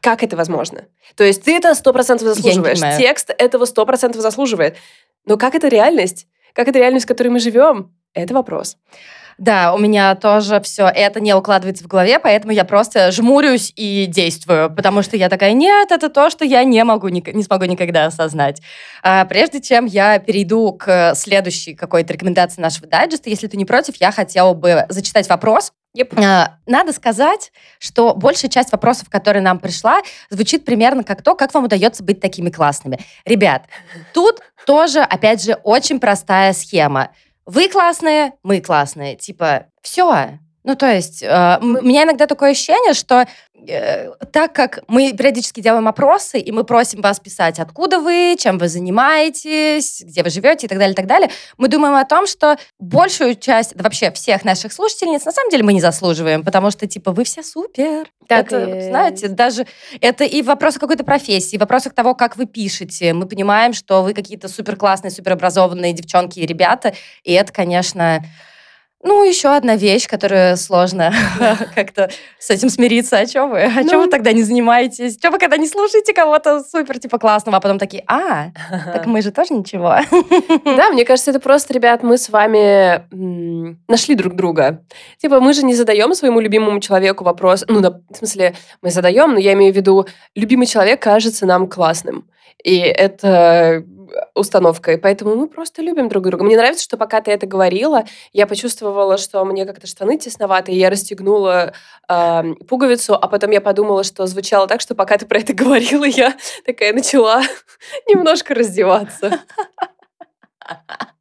[0.00, 0.86] Как это возможно?
[1.16, 2.80] То есть ты это сто процентов заслуживаешь.
[2.98, 4.76] Текст этого сто процентов заслуживает.
[5.26, 6.26] Но как это реальность?
[6.54, 7.94] Как это реальность, в которой мы живем?
[8.14, 8.76] Это вопрос.
[9.38, 14.06] Да, у меня тоже все это не укладывается в голове, поэтому я просто жмурюсь и
[14.06, 18.06] действую, потому что я такая, нет, это то, что я не могу, не смогу никогда
[18.06, 18.60] осознать.
[19.02, 23.96] А прежде чем я перейду к следующей какой-то рекомендации нашего дайджеста, если ты не против,
[23.96, 26.24] я хотела бы зачитать вопрос, Yep.
[26.24, 31.52] А, надо сказать, что большая часть вопросов, которые нам пришла, звучит примерно как то, как
[31.52, 32.98] вам удается быть такими классными.
[33.26, 33.64] Ребят,
[34.14, 37.10] тут тоже, опять же, очень простая схема.
[37.54, 39.14] Вы классные, мы классные.
[39.14, 40.38] Типа, все.
[40.64, 43.26] Ну, то есть, э, у меня иногда такое ощущение, что
[43.66, 48.58] э, так как мы периодически делаем опросы, и мы просим вас писать, откуда вы, чем
[48.58, 52.28] вы занимаетесь, где вы живете и так далее, и так далее, мы думаем о том,
[52.28, 56.70] что большую часть, да вообще всех наших слушательниц, на самом деле мы не заслуживаем, потому
[56.70, 58.08] что, типа, вы все супер.
[58.28, 58.82] Так это, и...
[58.82, 59.66] знаете, даже
[60.00, 63.12] это и вопросы какой-то профессии, и вопросы того, как вы пишете.
[63.14, 66.94] Мы понимаем, что вы какие-то супер классные, супер образованные девчонки и ребята,
[67.24, 68.22] и это, конечно,
[69.04, 71.12] ну, еще одна вещь, которую сложно
[71.74, 73.18] как-то с этим смириться.
[73.18, 73.64] А что вы?
[73.64, 75.18] А ну, что вы тогда не занимаетесь?
[75.18, 78.50] Что вы когда не слушаете кого-то супер, типа, классного, а потом такие, а,
[78.92, 79.96] так мы же тоже ничего.
[80.64, 83.04] Да, мне кажется, это просто, ребят, мы с вами
[83.88, 84.82] нашли друг друга.
[85.18, 89.38] Типа, мы же не задаем своему любимому человеку вопрос, ну, в смысле, мы задаем, но
[89.38, 92.24] я имею в виду, любимый человек кажется нам классным.
[92.64, 93.84] И это
[94.34, 94.98] установкой.
[94.98, 96.44] Поэтому мы просто любим друг друга.
[96.44, 100.76] Мне нравится, что пока ты это говорила, я почувствовала, что мне как-то штаны тесноваты, и
[100.76, 101.72] я расстегнула
[102.08, 106.04] э, пуговицу, а потом я подумала, что звучало так, что пока ты про это говорила,
[106.04, 107.42] я такая начала
[108.08, 109.40] немножко раздеваться.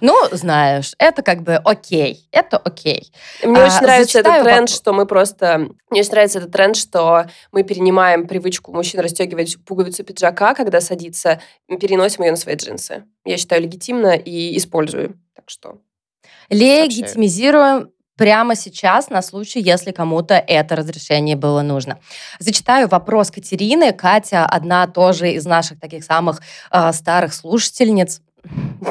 [0.00, 3.12] Ну, знаешь, это как бы окей, это окей.
[3.42, 4.76] Мне а, очень нравится этот тренд, вопрос.
[4.76, 5.68] что мы просто...
[5.90, 11.40] Мне очень нравится этот тренд, что мы перенимаем привычку мужчин расстегивать пуговицу пиджака, когда садится,
[11.68, 13.04] переносим ее на свои джинсы.
[13.24, 15.18] Я считаю легитимно и использую.
[15.34, 15.78] Так что...
[16.48, 21.98] Легитимизируем прямо сейчас на случай, если кому-то это разрешение было нужно.
[22.38, 23.94] Зачитаю вопрос Катерины.
[23.94, 28.20] Катя одна тоже из наших таких самых э, старых слушательниц.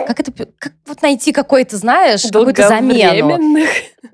[0.07, 0.31] Как это...
[0.57, 3.38] Как вот найти какой-то, знаешь, какую-то замену?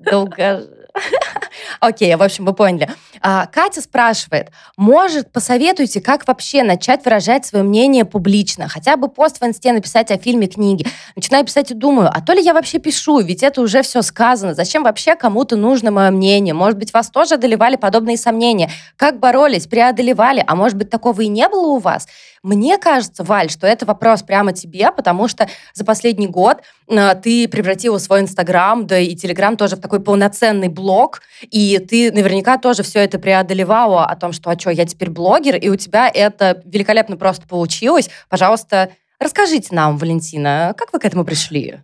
[0.00, 0.66] Долго...
[1.80, 2.88] Окей, в общем, вы поняли.
[3.20, 8.68] А, Катя спрашивает, может, посоветуйте, как вообще начать выражать свое мнение публично?
[8.68, 10.86] Хотя бы пост в инсте написать о фильме, книге.
[11.14, 14.54] Начинаю писать и думаю, а то ли я вообще пишу, ведь это уже все сказано.
[14.54, 16.54] Зачем вообще кому-то нужно мое мнение?
[16.54, 18.70] Может быть, вас тоже одолевали подобные сомнения?
[18.96, 20.44] Как боролись, преодолевали?
[20.46, 22.06] А может быть, такого и не было у вас?
[22.46, 27.48] Мне кажется, Валь, что это вопрос прямо тебе, потому что за последний год э, ты
[27.48, 32.84] превратила свой Инстаграм, да и Телеграм тоже в такой полноценный блог, и ты наверняка тоже
[32.84, 36.62] все это преодолевала о том, что, а что, я теперь блогер, и у тебя это
[36.64, 38.10] великолепно просто получилось.
[38.28, 41.80] Пожалуйста, расскажите нам, Валентина, как вы к этому пришли?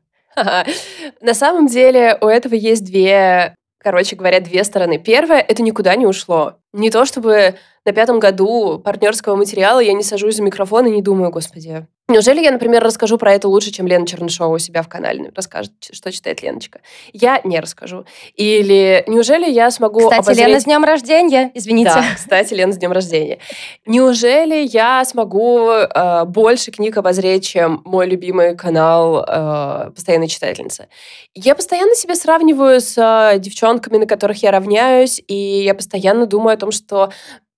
[1.21, 4.99] На самом деле у этого есть две короче говоря, две стороны.
[4.99, 6.57] Первое, это никуда не ушло.
[6.73, 11.03] Не то чтобы на пятом году партнерского материала я не сажусь за микрофон и не
[11.03, 14.89] думаю, господи, неужели я, например, расскажу про это лучше, чем Лена Чернышова у себя в
[14.89, 16.81] канале расскажет, что читает Леночка?
[17.13, 18.05] Я не расскажу.
[18.35, 20.47] Или неужели я смогу Кстати, обозреть...
[20.47, 21.91] Лена, с днем рождения, извините.
[21.95, 23.39] Да, кстати, Лена, с днем рождения.
[23.87, 30.87] Неужели я смогу э, больше книг обозреть, чем мой любимый канал э, «Постоянная читательница»?
[31.35, 36.55] Я постоянно себя сравниваю с э, девчонками, на которых я равняюсь, и я постоянно думаю
[36.55, 37.11] о том, что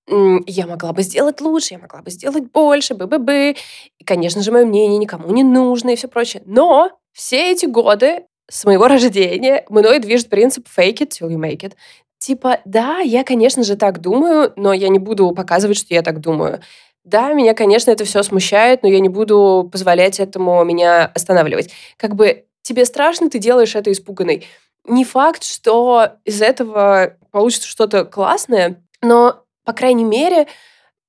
[0.07, 3.57] я могла бы сделать лучше, я могла бы сделать больше, бы-бы-бы.
[3.99, 6.43] И, конечно же, мое мнение никому не нужно и все прочее.
[6.47, 11.61] Но все эти годы с моего рождения мной движет принцип fake it till you make
[11.61, 11.75] it.
[12.19, 16.21] Типа, да, я, конечно же, так думаю, но я не буду показывать, что я так
[16.21, 16.61] думаю.
[17.05, 21.71] Да, меня, конечно, это все смущает, но я не буду позволять этому меня останавливать.
[21.99, 24.47] Как бы тебе страшно, ты делаешь это испуганный.
[24.87, 30.47] Не факт, что из этого получится что-то классное, но по крайней мере,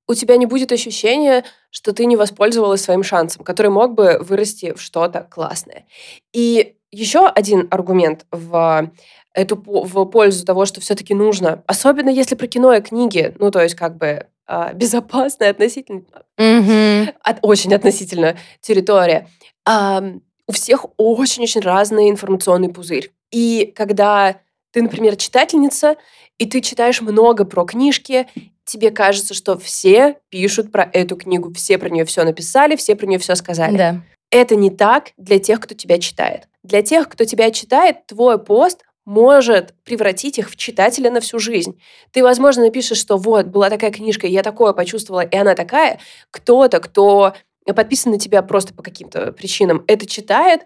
[0.07, 4.73] у тебя не будет ощущения, что ты не воспользовалась своим шансом, который мог бы вырасти
[4.73, 5.85] в что-то классное.
[6.33, 8.91] И еще один аргумент в
[9.33, 13.61] эту в пользу того, что все-таки нужно, особенно если про кино и книги, ну то
[13.61, 16.03] есть как бы э, безопасная относительно,
[16.39, 17.15] mm-hmm.
[17.21, 19.27] от, очень относительно территория.
[19.67, 19.99] Э,
[20.47, 23.11] у всех очень-очень разный информационный пузырь.
[23.31, 24.37] И когда
[24.75, 25.95] ты, например, читательница,
[26.37, 28.27] и ты читаешь много про книжки,
[28.65, 33.05] тебе кажется, что все пишут про эту книгу, все про нее все написали, все про
[33.05, 33.77] нее все сказали.
[33.77, 34.01] Да.
[34.31, 36.49] Это не так для тех, кто тебя читает.
[36.61, 41.79] Для тех, кто тебя читает, твой пост может превратить их в читателя на всю жизнь.
[42.11, 46.01] Ты, возможно, напишешь, что вот, была такая книжка, я такое почувствовала, и она такая.
[46.31, 47.33] Кто-то, кто
[47.65, 50.63] подписан на тебя просто по каким-то причинам, это читает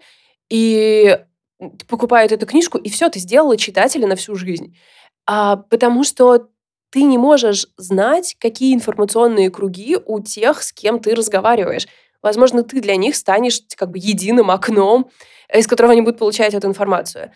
[0.48, 1.16] и
[1.88, 4.76] покупает эту книжку, и все, ты сделала читателя на всю жизнь
[5.26, 6.48] а, потому что
[6.90, 11.86] ты не можешь знать, какие информационные круги у тех, с кем ты разговариваешь.
[12.20, 15.08] Возможно, ты для них станешь как бы единым окном,
[15.54, 17.30] из которого они будут получать эту информацию.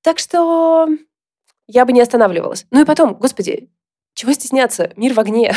[0.00, 0.88] Так что
[1.66, 2.64] я бы не останавливалась.
[2.70, 3.70] Ну и потом, господи,
[4.14, 4.92] чего стесняться?
[4.96, 5.54] Мир в огне.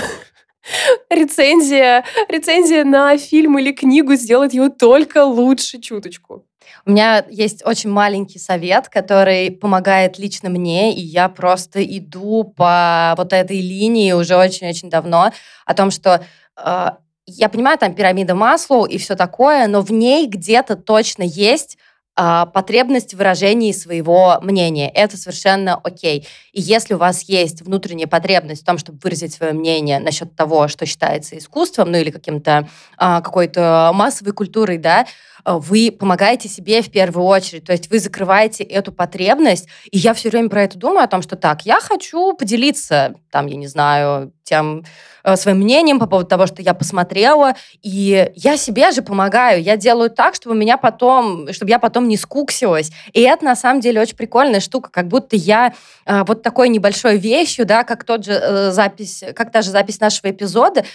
[1.09, 6.45] рецензия, рецензия на фильм или книгу сделать его только лучше чуточку.
[6.87, 13.13] У меня есть очень маленький совет, который помогает лично мне, и я просто иду по
[13.17, 15.33] вот этой линии уже очень-очень давно,
[15.65, 16.23] о том, что
[16.55, 16.89] э,
[17.25, 21.77] я понимаю, там пирамида Маслоу и все такое, но в ней где-то точно есть
[22.19, 24.89] а, потребность в выражении своего мнения.
[24.89, 26.25] Это совершенно окей.
[26.51, 30.67] И если у вас есть внутренняя потребность в том, чтобы выразить свое мнение насчет того,
[30.67, 35.05] что считается искусством, ну или каким-то а, какой-то массовой культурой, да,
[35.47, 37.63] вы помогаете себе в первую очередь.
[37.63, 39.67] То есть вы закрываете эту потребность.
[39.91, 43.47] И я все время про это думаю, о том, что так, я хочу поделиться, там,
[43.47, 44.83] я не знаю, тем
[45.23, 49.75] э, своим мнением по поводу того, что я посмотрела, и я себе же помогаю, я
[49.75, 54.01] делаю так, чтобы меня потом, чтобы я потом не скуксилась, и это на самом деле
[54.01, 55.73] очень прикольная штука, как будто я
[56.05, 59.99] э, вот такой небольшой вещью, да, как тот же э, запись, как та же запись
[59.99, 60.85] нашего эпизода,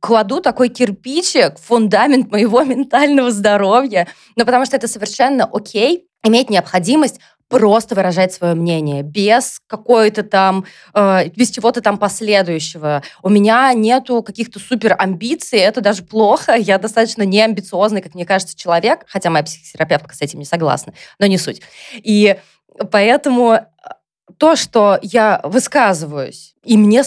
[0.00, 3.73] кладу такой кирпичик, фундамент моего ментального здоровья,
[4.36, 10.64] но потому что это совершенно окей, иметь необходимость просто выражать свое мнение, без какой-то там,
[10.94, 13.02] э, без чего-то там последующего.
[13.22, 16.54] У меня нету каких-то супер амбиций, это даже плохо.
[16.58, 21.26] Я достаточно неамбициозный, как мне кажется, человек, хотя моя психотерапевтка с этим не согласна, но
[21.26, 21.62] не суть.
[21.94, 22.36] И
[22.90, 23.60] поэтому э,
[24.38, 27.02] то, что я высказываюсь, и мне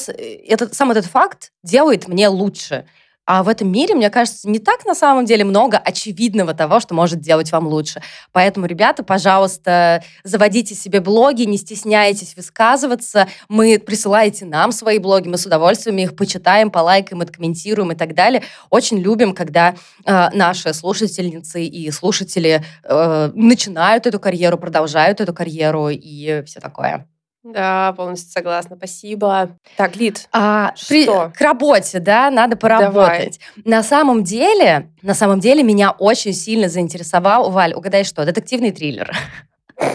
[0.47, 2.85] этот, сам этот факт делает мне лучше.
[3.27, 6.95] А в этом мире, мне кажется, не так на самом деле много очевидного того, что
[6.95, 8.01] может делать вам лучше.
[8.31, 13.27] Поэтому, ребята, пожалуйста, заводите себе блоги, не стесняйтесь высказываться.
[13.49, 18.43] Мы присылаете нам свои блоги, мы с удовольствием их почитаем, полайкаем, откомментируем и так далее.
[18.69, 25.89] Очень любим, когда э, наши слушательницы и слушатели э, начинают эту карьеру, продолжают эту карьеру
[25.89, 27.05] и все такое.
[27.53, 28.75] Да, полностью согласна.
[28.75, 29.49] Спасибо.
[29.75, 31.31] Так, Лид, а, при, что?
[31.35, 33.39] К работе, да, надо поработать.
[33.55, 33.63] Давай.
[33.65, 39.11] На самом деле, на самом деле меня очень сильно заинтересовал, Валь, угадай что, детективный триллер.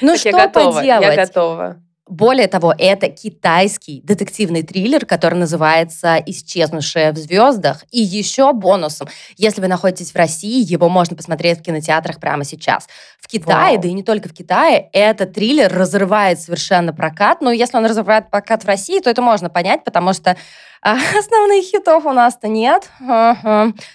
[0.00, 0.84] Ну что поделать?
[0.84, 1.80] Я готова.
[2.08, 7.84] Более того, это китайский детективный триллер, который называется «Исчезнувшая в звездах».
[7.90, 12.86] И еще бонусом, если вы находитесь в России, его можно посмотреть в кинотеатрах прямо сейчас.
[13.18, 13.82] В Китае, Вау.
[13.82, 17.40] да и не только в Китае, этот триллер разрывает совершенно прокат.
[17.40, 20.36] Но если он разрывает прокат в России, то это можно понять, потому что
[20.82, 22.88] а, основных хитов у нас-то нет.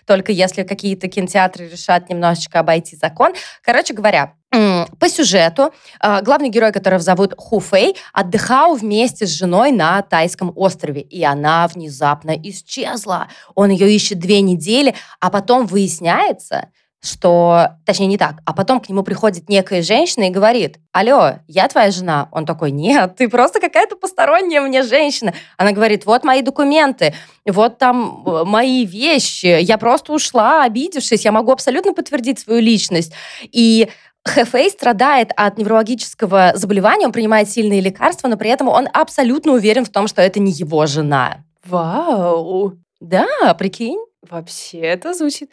[0.06, 3.34] Только если какие-то кинотеатры решат немножечко обойти закон.
[3.64, 9.72] Короче говоря, по сюжету а, главный герой, которого зовут Ху Фэй, отдыхал вместе с женой
[9.72, 13.28] на тайском острове, и она внезапно исчезла.
[13.56, 16.68] Он ее ищет две недели, а потом выясняется,
[17.04, 21.68] что, точнее не так, а потом к нему приходит некая женщина и говорит, алло, я
[21.68, 22.30] твоя жена?
[22.32, 25.34] Он такой, нет, ты просто какая-то посторонняя мне женщина.
[25.58, 27.16] Она говорит, вот мои документы,
[27.48, 33.14] вот там э, мои вещи, я просто ушла, обидевшись, я могу абсолютно подтвердить свою личность.
[33.42, 33.90] И
[34.24, 39.84] Хэфэй страдает от неврологического заболевания, он принимает сильные лекарства, но при этом он абсолютно уверен
[39.84, 41.44] в том, что это не его жена.
[41.66, 42.78] Вау!
[43.00, 44.00] Да, прикинь.
[44.30, 45.52] Вообще, это звучит...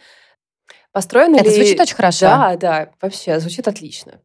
[0.93, 1.55] Построено Это ли...
[1.55, 2.27] звучит очень хорошо.
[2.27, 4.21] Да, да, вообще, звучит отлично.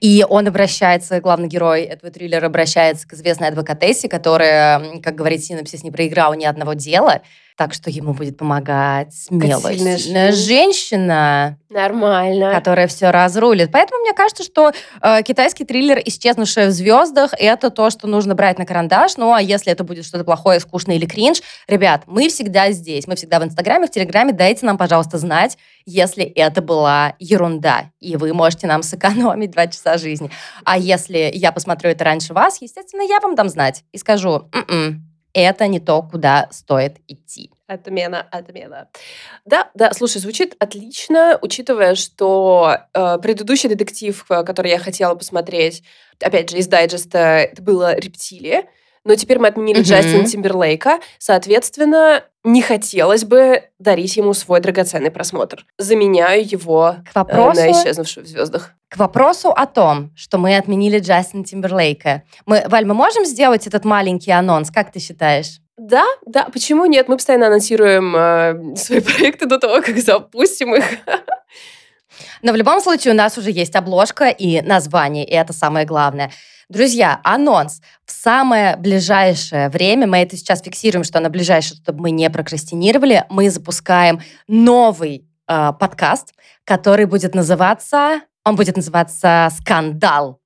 [0.00, 5.82] И он обращается, главный герой этого триллера обращается к известной адвокатессе, которая, как говорит синопсис,
[5.82, 7.22] не проиграла ни одного дела,
[7.62, 12.50] так что ему будет помогать сильная сильная женщина, Нормально.
[12.52, 13.70] которая все разрулит.
[13.70, 18.58] Поэтому мне кажется, что э, китайский триллер «Исчезнувшая в звездах»— это то, что нужно брать
[18.58, 19.16] на карандаш.
[19.16, 23.06] Ну, а если это будет что-то плохое, скучное или кринж, ребят, мы всегда здесь.
[23.06, 24.32] Мы всегда в Инстаграме, в Телеграме.
[24.32, 29.98] Дайте нам, пожалуйста, знать, если это была ерунда, и вы можете нам сэкономить два часа
[29.98, 30.32] жизни.
[30.64, 35.11] А если я посмотрю это раньше вас, естественно, я вам дам знать и скажу, «М-м,
[35.32, 37.50] это не то, куда стоит идти.
[37.66, 38.88] Отмена, отмена.
[39.44, 45.82] Да, да, слушай, звучит отлично, учитывая, что э, предыдущий детектив, э, который я хотела посмотреть,
[46.20, 48.66] опять же, из дайджеста, это было «Рептилия»,
[49.04, 49.86] но теперь мы отменили Мгм.
[49.86, 51.00] Джастина Тимберлейка.
[51.18, 55.64] Соответственно, не хотелось бы дарить ему свой драгоценный просмотр.
[55.78, 58.72] Заменяю его К э, вопросу, на исчезнувшую в звездах.
[58.88, 62.22] к вопросу о том, что мы отменили Джастина Тимберлейка.
[62.46, 64.70] Мы, Валь, мы можем сделать этот маленький анонс?
[64.70, 65.58] Как ты считаешь?
[65.78, 67.08] Да, да, почему нет?
[67.08, 70.84] Мы постоянно анонсируем э, свои проекты до того, как запустим их.
[72.42, 76.30] Но в любом случае у нас уже есть обложка и название, и это самое главное.
[76.68, 77.82] Друзья, анонс.
[78.06, 83.26] В самое ближайшее время, мы это сейчас фиксируем, что на ближайшее, чтобы мы не прокрастинировали,
[83.28, 86.32] мы запускаем новый э, подкаст,
[86.64, 90.40] который будет называться, он будет называться «Скандал».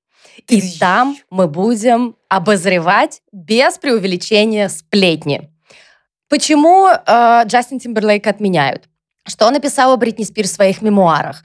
[0.47, 5.49] И там мы будем обозревать без преувеличения сплетни.
[6.29, 8.89] Почему э, Джастин Тимберлейк отменяют?
[9.27, 11.43] Что написала Бритни Спирс в своих мемуарах?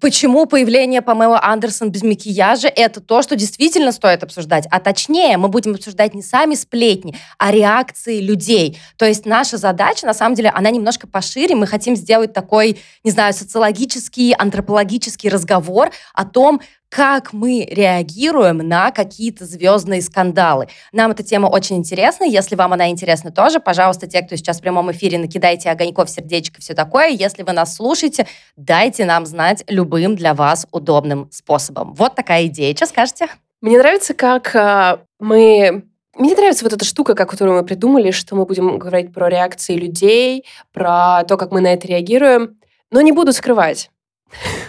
[0.00, 4.66] Почему появление Памела Андерсон без макияжа– это то, что действительно стоит обсуждать?
[4.70, 8.78] А точнее, мы будем обсуждать не сами сплетни, а реакции людей.
[8.96, 11.54] То есть наша задача, на самом деле, она немножко пошире.
[11.54, 16.60] Мы хотим сделать такой, не знаю, социологический, антропологический разговор о том,
[16.94, 20.68] как мы реагируем на какие-то звездные скандалы.
[20.92, 22.24] Нам эта тема очень интересна.
[22.24, 26.60] Если вам она интересна тоже, пожалуйста, те, кто сейчас в прямом эфире, накидайте огоньков, сердечко,
[26.60, 27.08] все такое.
[27.08, 28.26] Если вы нас слушаете,
[28.56, 31.94] дайте нам знать любым для вас удобным способом.
[31.94, 32.76] Вот такая идея.
[32.76, 33.28] Что скажете?
[33.62, 35.84] Мне нравится, как а, мы...
[36.18, 40.44] Мне нравится вот эта штука, которую мы придумали, что мы будем говорить про реакции людей,
[40.74, 42.60] про то, как мы на это реагируем.
[42.90, 43.90] Но не буду скрывать.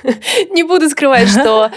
[0.52, 1.72] Не буду скрывать, что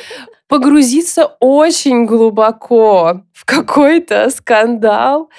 [0.48, 5.30] погрузиться очень глубоко в какой-то скандал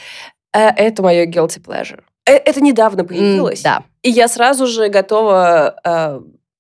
[0.54, 2.02] э, это мое guilty pleasure.
[2.26, 3.62] Э, Это недавно появилось.
[3.62, 3.84] Да.
[4.02, 6.20] И я сразу же готова, э,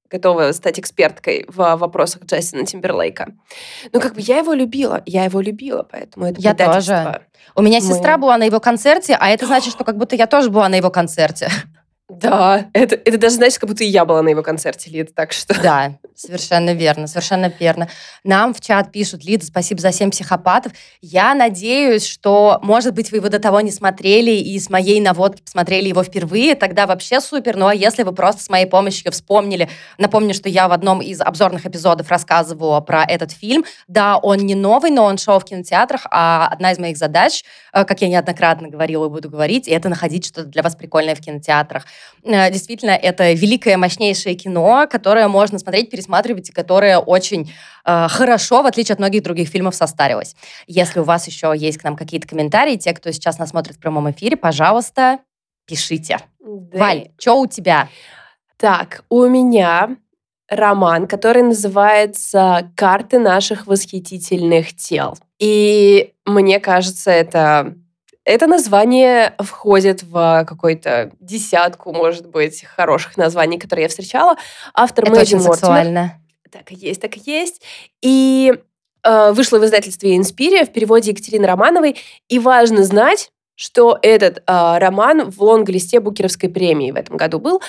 [0.10, 3.33] готова стать эксперткой в вопросах Джастина Тимберлейка.
[3.91, 7.21] Ну, как бы я его любила, я его любила, поэтому это Я тоже.
[7.55, 10.27] У меня Мы- сестра была на его концерте, а это значит, что как будто я
[10.27, 11.49] тоже была на его концерте.
[12.09, 15.33] Да, это, это даже значит, как будто и я была на его концерте, Лид, так
[15.33, 15.53] что...
[15.61, 17.89] Да, совершенно верно, совершенно верно.
[18.23, 20.71] Нам в чат пишут, Лида, спасибо за семь психопатов.
[21.01, 25.41] Я надеюсь, что, может быть, вы его до того не смотрели и с моей наводки
[25.41, 27.57] посмотрели его впервые, тогда вообще супер.
[27.57, 29.67] Ну а если вы просто с моей помощью вспомнили,
[29.97, 33.65] напомню, что я в одном из обзорных эпизодов рассказывала про этот фильм.
[33.89, 37.43] Да, он не новый, но он шел в кинотеатрах, а одна из моих задач,
[37.73, 41.19] э, как я неоднократно говорила и буду говорить, это находить что-то для вас прикольное в
[41.19, 41.85] кинотеатрах.
[42.23, 47.51] Э, Действительно, это великое, мощнейшее кино, которое можно смотреть, пересматривать, и которое очень
[47.86, 50.36] э, хорошо, в отличие от многих других фильмов, состарилось.
[50.67, 53.79] Если у вас еще есть к нам какие-то комментарии, те, кто сейчас нас смотрит в
[53.79, 55.19] прямом эфире, пожалуйста,
[55.65, 56.19] пишите.
[56.39, 56.77] Да.
[56.77, 57.89] Валь, что у тебя?
[58.57, 59.97] Так, у меня
[60.49, 65.17] роман, который называется «Карты наших восхитительных тел».
[65.39, 67.75] И мне кажется, это,
[68.28, 74.36] это название входит в какую-то десятку, может быть, хороших названий, которые я встречала.
[74.73, 75.56] Автор Это Мэдди очень Мортимер.
[75.56, 76.21] сексуально.
[76.52, 77.62] Так и есть, так и есть.
[78.02, 78.54] И
[79.04, 81.98] э, вышло в издательстве «Инспирия» в переводе Екатерины Романовой.
[82.28, 87.62] И важно знать, что этот э, роман в лонг-листе Букеровской премии в этом году был.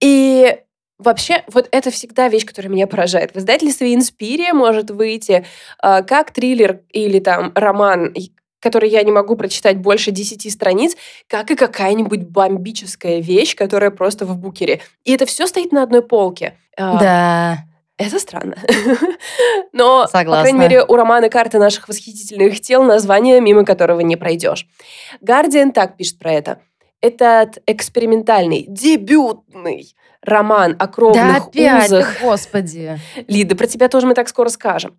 [0.00, 0.58] И
[0.98, 3.34] Вообще, вот это всегда вещь, которая меня поражает.
[3.34, 5.44] В издательстве «Инспирия» может выйти
[5.82, 8.14] э, как триллер или там роман,
[8.60, 10.96] который я не могу прочитать больше 10 страниц,
[11.28, 14.80] как и какая-нибудь бомбическая вещь, которая просто в букере.
[15.04, 16.54] И это все стоит на одной полке.
[16.76, 17.58] Э, да.
[17.98, 18.56] Это странно.
[19.72, 20.36] Но, Согласна.
[20.36, 24.66] по крайней мере, у романа «Карты наших восхитительных тел» название, мимо которого не пройдешь.
[25.22, 26.60] Гардиан так пишет про это.
[27.00, 32.20] Этот экспериментальный, дебютный роман о кровных да опять, узах.
[32.22, 32.98] господи.
[33.28, 34.98] Лида, про тебя тоже мы так скоро скажем.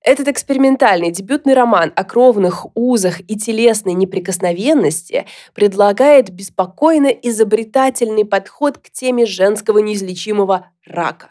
[0.00, 8.90] Этот экспериментальный дебютный роман о кровных узах и телесной неприкосновенности предлагает беспокойно изобретательный подход к
[8.90, 11.30] теме женского неизлечимого рака.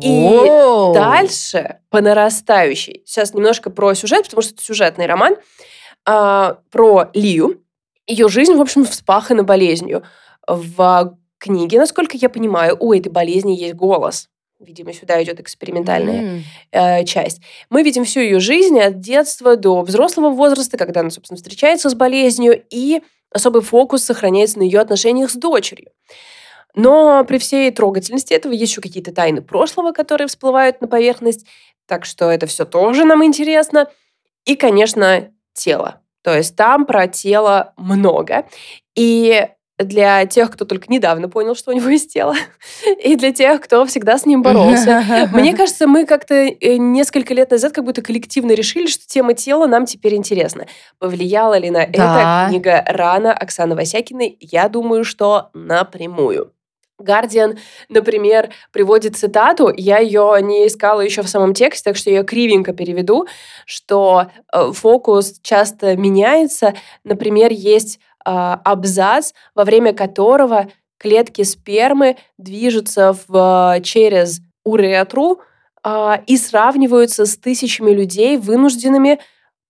[0.00, 0.40] И
[0.94, 3.02] дальше по нарастающей.
[3.04, 5.36] Сейчас немножко про сюжет, потому что это сюжетный роман
[6.04, 7.62] а, про Лию.
[8.08, 10.02] Ее жизнь, в общем, вспахана болезнью.
[10.46, 14.28] В книге, насколько я понимаю, у этой болезни есть голос.
[14.58, 16.42] Видимо, сюда идет экспериментальная mm.
[16.72, 17.40] э, часть.
[17.70, 21.94] Мы видим всю ее жизнь от детства до взрослого возраста, когда она, собственно, встречается с
[21.94, 25.90] болезнью, и особый фокус сохраняется на ее отношениях с дочерью.
[26.74, 31.46] Но при всей трогательности этого есть еще какие-то тайны прошлого, которые всплывают на поверхность,
[31.86, 33.88] так что это все тоже нам интересно.
[34.44, 36.00] И, конечно, тело.
[36.22, 38.46] То есть там про тело много.
[38.96, 39.48] И
[39.78, 42.34] для тех, кто только недавно понял, что у него есть тело,
[43.02, 45.28] и для тех, кто всегда с ним боролся.
[45.32, 49.66] Мне кажется, мы как-то э, несколько лет назад как будто коллективно решили, что тема тела
[49.66, 50.66] нам теперь интересна.
[50.98, 52.46] Повлияла ли на да.
[52.46, 54.36] это книга «Рана» Оксаны Васякиной?
[54.40, 56.52] Я думаю, что напрямую.
[56.98, 62.24] Гардиан, например, приводит цитату, я ее не искала еще в самом тексте, так что я
[62.24, 63.26] кривенько переведу,
[63.66, 66.74] что э, фокус часто меняется.
[67.04, 70.68] Например, есть а, абзац, во время которого
[70.98, 75.40] клетки спермы движутся в, через уретру
[75.82, 79.20] а, и сравниваются с тысячами людей, вынужденными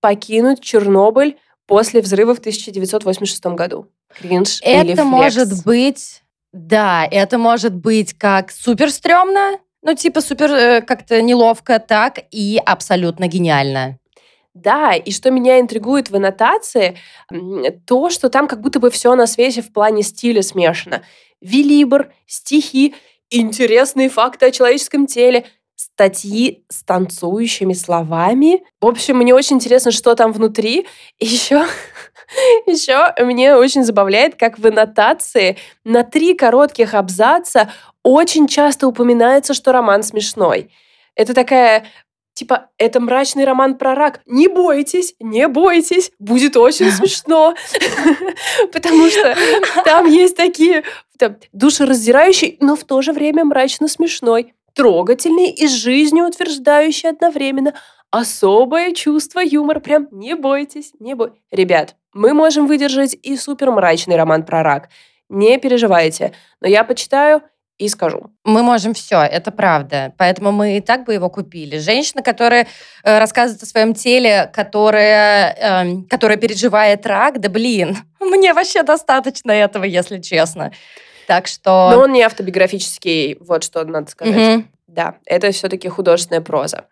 [0.01, 3.87] покинуть Чернобыль после взрыва в 1986 году.
[4.12, 5.09] Кринж это или флекс?
[5.09, 6.22] может быть,
[6.59, 12.61] да, это может быть как супер стрёмно, ну типа супер э, как-то неловко, так и
[12.65, 13.99] абсолютно гениально.
[14.55, 16.99] Да, и что меня интригует в аннотации,
[17.87, 21.03] то, что там как будто бы все на свете в плане стиля смешано.
[21.41, 22.97] Вилибр, стихи,
[23.31, 25.47] интересные факты о человеческом теле,
[25.79, 28.64] статьи с танцующими словами.
[28.81, 30.87] В общем, мне очень интересно, что там внутри.
[31.20, 31.64] Еще,
[32.66, 37.72] еще мне очень забавляет, как в аннотации на три коротких абзаца
[38.03, 40.70] очень часто упоминается, что роман смешной.
[41.14, 41.87] Это такая
[42.35, 44.20] Типа, это мрачный роман про рак.
[44.24, 47.57] Не бойтесь, не бойтесь, будет очень смешно.
[48.72, 49.37] Потому что
[49.85, 50.85] там есть такие
[51.53, 57.75] душераздирающие, но в то же время мрачно смешной, трогательный и жизнеутверждающий одновременно.
[58.11, 59.81] Особое чувство юмора.
[59.81, 61.39] Прям не бойтесь, не бойтесь.
[61.51, 64.89] Ребят, мы можем выдержать и супер мрачный роман про рак.
[65.29, 66.33] Не переживайте.
[66.61, 67.43] Но я почитаю
[67.79, 68.31] и скажу.
[68.45, 70.12] Мы можем все, это правда.
[70.19, 71.79] Поэтому мы и так бы его купили.
[71.79, 72.66] Женщина, которая
[73.05, 79.53] э, рассказывает о своем теле, которая, э, которая переживает рак, да блин, мне вообще достаточно
[79.53, 80.73] этого, если честно.
[81.29, 81.91] Так что...
[81.93, 84.61] Но он не автобиографический, вот что надо сказать.
[84.61, 84.64] Угу.
[84.87, 86.87] Да, это все-таки художественная проза.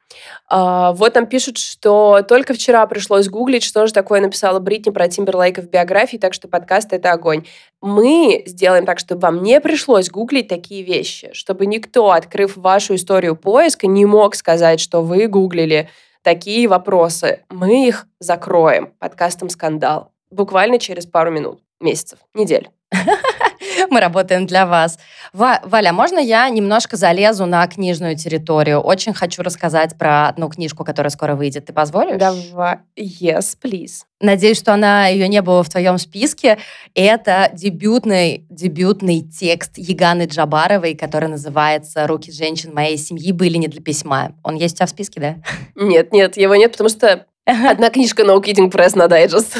[0.46, 5.08] А, вот нам пишут, что только вчера пришлось гуглить, что же такое написала Бритни про
[5.08, 7.46] Тимберлейка в биографии, так что подкаст— это огонь.
[7.80, 13.36] Мы сделаем так, чтобы вам не пришлось гуглить такие вещи, чтобы никто, открыв вашу историю
[13.36, 15.88] поиска, не мог сказать, что вы гуглили
[16.20, 17.40] такие вопросы.
[17.48, 22.68] Мы их закроем подкастом «Скандал» буквально через пару минут, месяцев, недель.
[23.90, 24.98] Мы работаем для вас.
[25.32, 28.80] Валя, можно я немножко залезу на книжную территорию?
[28.80, 31.66] Очень хочу рассказать про одну книжку, которая скоро выйдет.
[31.66, 32.18] Ты позволишь?
[32.18, 32.78] Давай.
[32.96, 34.04] Yes, please.
[34.20, 36.58] Надеюсь, что она ее не было в твоем списке.
[36.94, 43.82] Это дебютный, дебютный текст Яганы Джабаровой, который называется «Руки женщин моей семьи были не для
[43.82, 44.32] письма».
[44.42, 45.36] Он есть у тебя в списке, да?
[45.74, 49.58] Нет, нет, его нет, потому что одна книжка No Kidding Press на дайджест.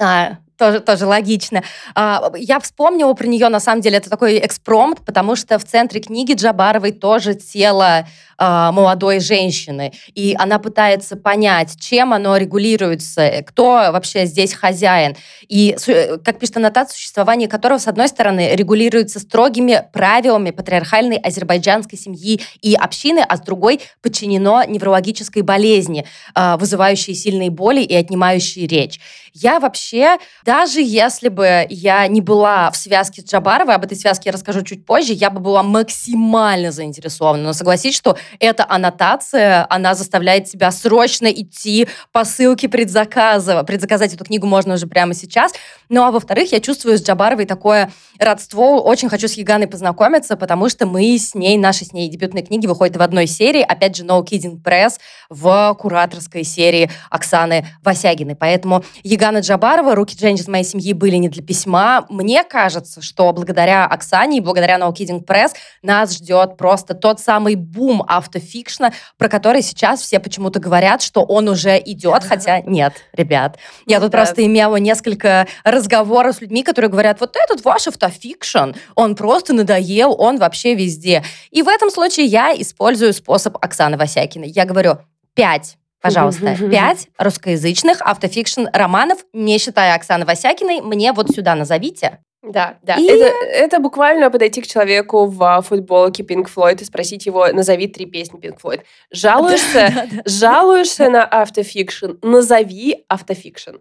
[0.00, 1.62] А, тоже, тоже логично.
[1.94, 6.00] А, я вспомнила про нее, на самом деле, это такой экспромт, потому что в центре
[6.00, 8.06] книги Джабаровой тоже тело
[8.40, 9.92] а, молодой женщины.
[10.14, 15.16] И она пытается понять, чем оно регулируется, кто вообще здесь хозяин.
[15.48, 15.76] И,
[16.24, 22.74] как пишет аннотация, существование которого, с одной стороны, регулируется строгими правилами патриархальной азербайджанской семьи и
[22.74, 26.04] общины, а с другой подчинено неврологической болезни,
[26.34, 29.00] а, вызывающей сильные боли и отнимающей речь.
[29.34, 30.18] Я вообще
[30.48, 34.62] даже если бы я не была в связке с Джабаровой, об этой связке я расскажу
[34.62, 37.42] чуть позже, я бы была максимально заинтересована.
[37.42, 43.62] Но согласись, что эта аннотация, она заставляет тебя срочно идти по ссылке предзаказа.
[43.62, 45.52] Предзаказать эту книгу можно уже прямо сейчас.
[45.90, 48.80] Ну а во-вторых, я чувствую с Джабаровой такое родство.
[48.82, 52.66] Очень хочу с Еганой познакомиться, потому что мы с ней, наши с ней дебютные книги
[52.66, 53.60] выходят в одной серии.
[53.60, 54.94] Опять же, No Kidding Press
[55.28, 58.34] в кураторской серии Оксаны Васягиной.
[58.34, 62.06] Поэтому Егана Джабарова, руки Дженни из моей семьи были не для письма.
[62.08, 67.54] Мне кажется, что благодаря Оксане и благодаря No Kidding Press нас ждет просто тот самый
[67.54, 73.58] бум автофикшна, про который сейчас все почему-то говорят, что он уже идет, хотя нет, ребят.
[73.86, 79.16] Я тут просто имела несколько разговоров с людьми, которые говорят, вот этот ваш автофикшн, он
[79.16, 81.24] просто надоел, он вообще везде.
[81.50, 84.48] И в этом случае я использую способ Оксаны Васякиной.
[84.48, 84.98] Я говорю,
[85.34, 92.20] пять Пожалуйста, пять русскоязычных автофикшн романов, не считая Оксаны Васякиной, мне вот сюда назовите.
[92.42, 92.94] Да, да.
[92.96, 93.04] И...
[93.04, 98.06] Это, это буквально подойти к человеку в футболке Pink Floyd и спросить его, назови три
[98.06, 98.82] песни Pink Floyd.
[99.10, 103.76] Жалуешься, жалуешься на автофикшн, назови автофикшн.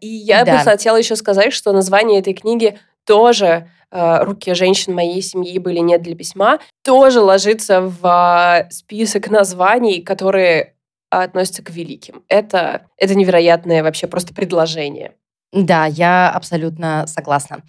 [0.00, 5.20] И я бы хотела еще сказать, что название этой книги тоже э, руки женщин моей
[5.20, 10.74] семьи были не для письма, тоже ложится в список названий, которые
[11.10, 12.22] относятся к великим.
[12.28, 15.14] Это, это невероятное вообще просто предложение.
[15.52, 17.62] Да, я абсолютно согласна.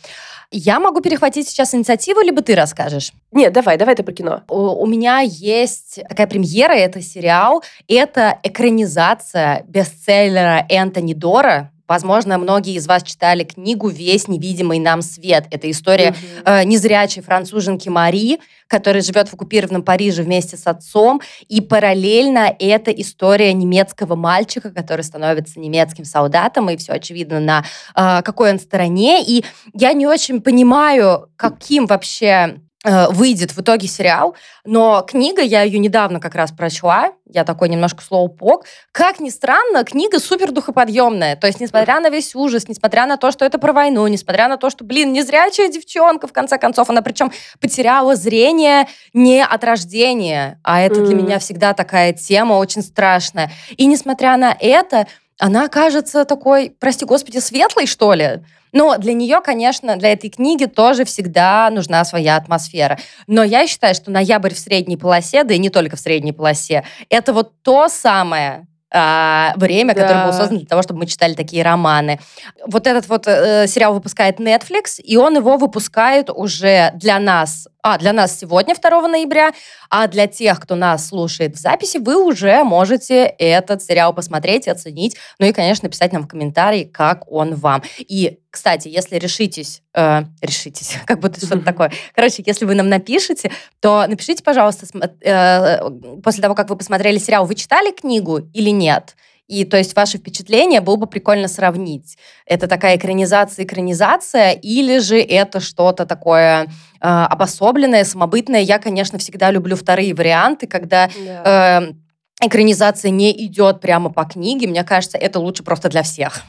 [0.51, 3.13] Я могу перехватить сейчас инициативу, либо ты расскажешь?
[3.31, 4.43] Нет, давай, давай ты про кино.
[4.49, 12.75] У, у меня есть такая премьера, это сериал, это экранизация бестселлера Энтони Дора Возможно, многие
[12.75, 15.47] из вас читали книгу «Весь невидимый нам свет».
[15.49, 16.61] Это история mm-hmm.
[16.61, 21.19] э, незрячей француженки Мари, которая живет в оккупированном Париже вместе с отцом.
[21.47, 27.65] И параллельно это история немецкого мальчика, который становится немецким солдатом, и все очевидно на
[27.95, 29.23] э, какой он стороне.
[29.23, 35.79] И я не очень понимаю, каким вообще выйдет в итоге сериал, но книга, я ее
[35.79, 38.65] недавно как раз прочла, я такой немножко слоупок.
[38.91, 41.35] Как ни странно, книга супер духоподъемная.
[41.35, 44.57] То есть, несмотря на весь ужас, несмотря на то, что это про войну, несмотря на
[44.57, 50.59] то, что, блин, незрячая девчонка, в конце концов, она причем потеряла зрение не от рождения,
[50.63, 51.05] а это mm.
[51.05, 53.51] для меня всегда такая тема очень страшная.
[53.77, 55.05] И несмотря на это,
[55.37, 58.43] она кажется такой, прости господи, светлой, что ли.
[58.71, 62.99] Но для нее, конечно, для этой книги тоже всегда нужна своя атмосфера.
[63.27, 66.85] Но я считаю, что ноябрь в средней полосе, да и не только в средней полосе,
[67.09, 70.01] это вот то самое, а, время, да.
[70.01, 72.19] которое было создано для того, чтобы мы читали такие романы.
[72.65, 77.97] Вот этот вот э, сериал выпускает Netflix, и он его выпускает уже для нас а,
[77.97, 79.51] для нас сегодня, 2 ноября,
[79.89, 85.15] а для тех, кто нас слушает в записи, вы уже можете этот сериал посмотреть, оценить,
[85.39, 87.81] ну и, конечно, написать нам в комментарии, как он вам.
[87.99, 93.49] И, кстати, если решитесь, э, решитесь, как будто что-то такое, короче, если вы нам напишите,
[93.79, 94.85] то напишите, пожалуйста,
[95.21, 95.89] э,
[96.21, 99.15] после того, как вы посмотрели сериал, вы читали книгу или нет?
[99.49, 102.17] И то есть ваши впечатления было бы прикольно сравнить.
[102.45, 106.67] Это такая экранизация, экранизация, или же это что-то такое э,
[107.01, 108.61] обособленное, самобытное.
[108.61, 111.81] Я, конечно, всегда люблю вторые варианты, когда да.
[111.81, 114.67] э, экранизация не идет прямо по книге.
[114.67, 116.43] Мне кажется, это лучше просто для всех.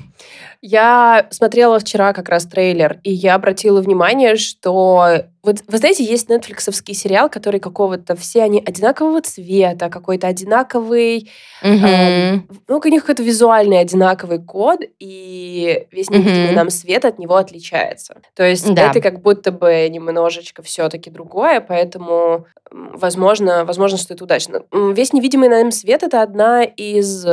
[0.63, 5.25] Я смотрела вчера как раз трейлер, и я обратила внимание, что...
[5.43, 8.15] Вот, вы знаете, есть нетфликсовский сериал, который какого-то...
[8.15, 11.31] Все они одинакового цвета, какой-то одинаковый...
[11.63, 11.87] Mm-hmm.
[11.87, 16.55] Э, ну, у них какой-то визуальный одинаковый код, и весь невидимый mm-hmm.
[16.55, 18.21] нам свет от него отличается.
[18.35, 18.91] То есть да.
[18.91, 24.63] это как будто бы немножечко все-таки другое, поэтому, возможно, возможно, что это удачно.
[24.71, 27.27] Весь невидимый нам свет— это одна из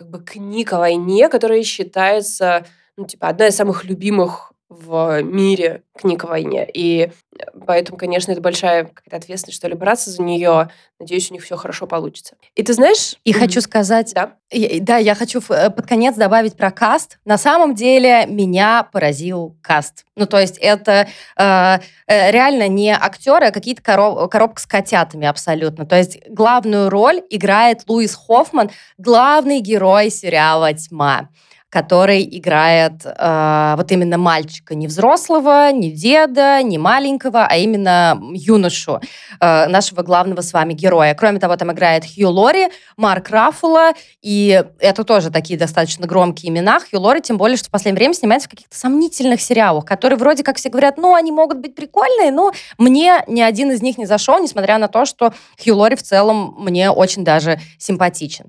[0.00, 2.64] как бы книг о войне, которая считается,
[2.96, 6.66] ну, типа, одна из самых любимых в мире книг о войне.
[6.72, 10.70] И э, поэтому, конечно, это большая какая-то ответственность, что ли, браться за нее.
[11.00, 12.36] Надеюсь, у них все хорошо получится.
[12.54, 13.16] И ты знаешь...
[13.24, 14.12] И хочу сказать...
[14.14, 14.34] Да?
[14.80, 17.18] Да, я хочу э, под конец добавить про каст.
[17.24, 20.06] На самом деле меня поразил каст.
[20.14, 25.26] Ну, то есть это э, э реально не актеры, а какие-то короб, коробка с котятами
[25.26, 25.84] абсолютно.
[25.84, 31.28] То есть главную роль играет Луис Хоффман, главный герой сериала «Тьма»
[31.70, 39.00] который играет э, вот именно мальчика, не взрослого, не деда, не маленького, а именно юношу,
[39.40, 41.14] э, нашего главного с вами героя.
[41.14, 46.80] Кроме того, там играет Хью Лори, Марк Раффало, и это тоже такие достаточно громкие имена.
[46.80, 50.42] Хью Лори, тем более, что в последнее время снимается в каких-то сомнительных сериалах, которые вроде
[50.42, 54.06] как все говорят, ну, они могут быть прикольные, но мне ни один из них не
[54.06, 58.46] зашел, несмотря на то, что Хью Лори в целом мне очень даже симпатичен.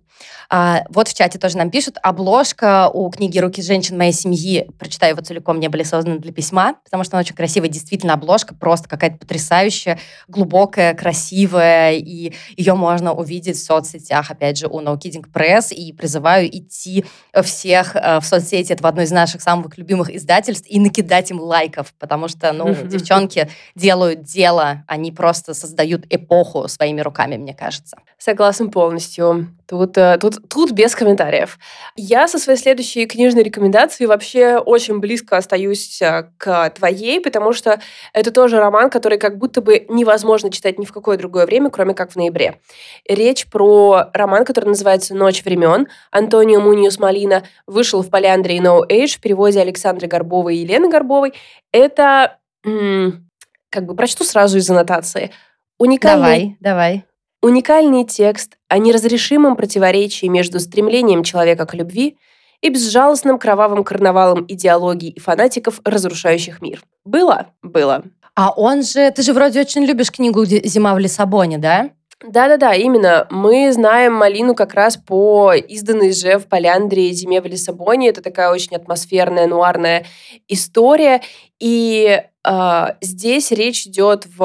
[0.50, 5.14] А, вот в чате тоже нам пишут, обложка у книги «Руки женщин моей семьи», прочитаю
[5.14, 8.90] его целиком, не были созданы для письма, потому что она очень красивая, действительно, обложка просто
[8.90, 15.26] какая-то потрясающая, глубокая, красивая, и ее можно увидеть в соцсетях, опять же, у No Kidding
[15.32, 17.06] Press, и призываю идти
[17.44, 21.40] всех э, в соцсети, это в одно из наших самых любимых издательств, и накидать им
[21.40, 27.98] лайков, потому что, ну, девчонки делают дело, они просто создают эпоху своими руками, мне кажется.
[28.18, 29.48] Согласна полностью.
[29.72, 31.58] Тут, э, тут, тут без комментариев.
[31.96, 37.80] Я со своей следующей книжной рекомендацией вообще очень близко остаюсь э, к твоей, потому что
[38.12, 41.94] это тоже роман, который как будто бы невозможно читать ни в какое другое время, кроме
[41.94, 42.60] как в ноябре.
[43.08, 45.88] Речь про роман, который называется «Ночь времен».
[46.12, 50.90] Антонио Муниус Малина вышел в Полиандре и No Age в переводе Александры Горбовой и Елены
[50.90, 51.32] Горбовой.
[51.72, 55.32] Это, как бы, прочту сразу из аннотации.
[55.80, 56.20] Уникальный...
[56.20, 57.06] Давай, давай
[57.42, 62.18] Уникальный текст о неразрешимом противоречии между стремлением человека к любви
[62.62, 66.84] и безжалостным кровавым карнавалом идеологий и фанатиков, разрушающих мир.
[67.04, 67.48] Было?
[67.64, 68.04] Было.
[68.36, 69.10] А он же...
[69.10, 71.90] Ты же вроде очень любишь книгу «Зима в Лиссабоне», да?
[72.24, 73.26] Да-да-да, именно.
[73.32, 78.10] Мы знаем Малину как раз по изданной же в Поляндрии «Зиме в Лиссабоне».
[78.10, 80.06] Это такая очень атмосферная, нуарная
[80.48, 81.22] история.
[81.60, 84.38] И э, здесь речь идет в,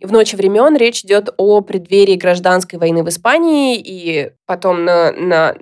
[0.00, 5.56] в «Ночи времен», речь идет о преддверии гражданской войны в Испании и потом на, на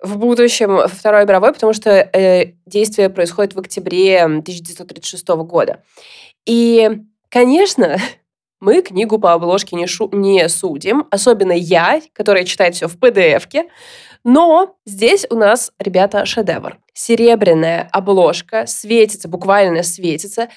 [0.00, 5.82] в будущем Второй мировой, потому что э, действие происходит в октябре 1936 года.
[6.44, 6.90] И,
[7.28, 7.96] конечно,
[8.66, 13.68] мы книгу по обложке не, шу не судим, особенно я, которая читает все в PDF-ке.
[14.24, 16.76] Но здесь у нас, ребята, шедевр.
[16.92, 20.48] Серебряная обложка, светится, буквально светится.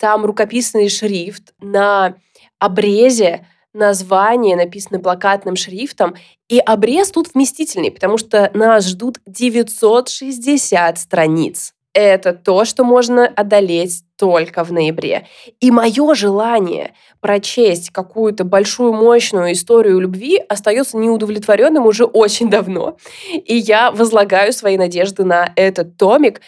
[0.00, 2.16] Там рукописный шрифт на
[2.58, 6.16] обрезе название написано плакатным шрифтом,
[6.48, 14.02] и обрез тут вместительный, потому что нас ждут 960 страниц это то, что можно одолеть
[14.18, 15.26] только в ноябре.
[15.60, 22.96] И мое желание прочесть какую-то большую, мощную историю любви остается неудовлетворенным уже очень давно.
[23.32, 26.40] И я возлагаю свои надежды на этот томик.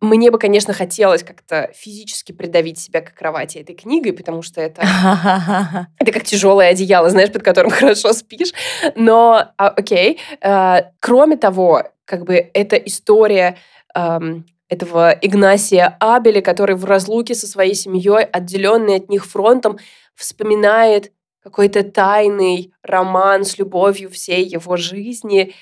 [0.00, 4.82] Мне бы, конечно, хотелось как-то физически придавить себя к кровати этой книгой, потому что это,
[5.98, 8.52] это как тяжелое одеяло, знаешь, под которым хорошо спишь.
[8.94, 10.18] Но, а, окей.
[10.40, 13.56] А, кроме того, как бы эта история
[13.94, 19.78] эм, этого Игнасия Абеля, который в разлуке со своей семьей, отделенный от них фронтом,
[20.14, 21.12] вспоминает
[21.42, 25.54] какой-то тайный роман с любовью всей его жизни.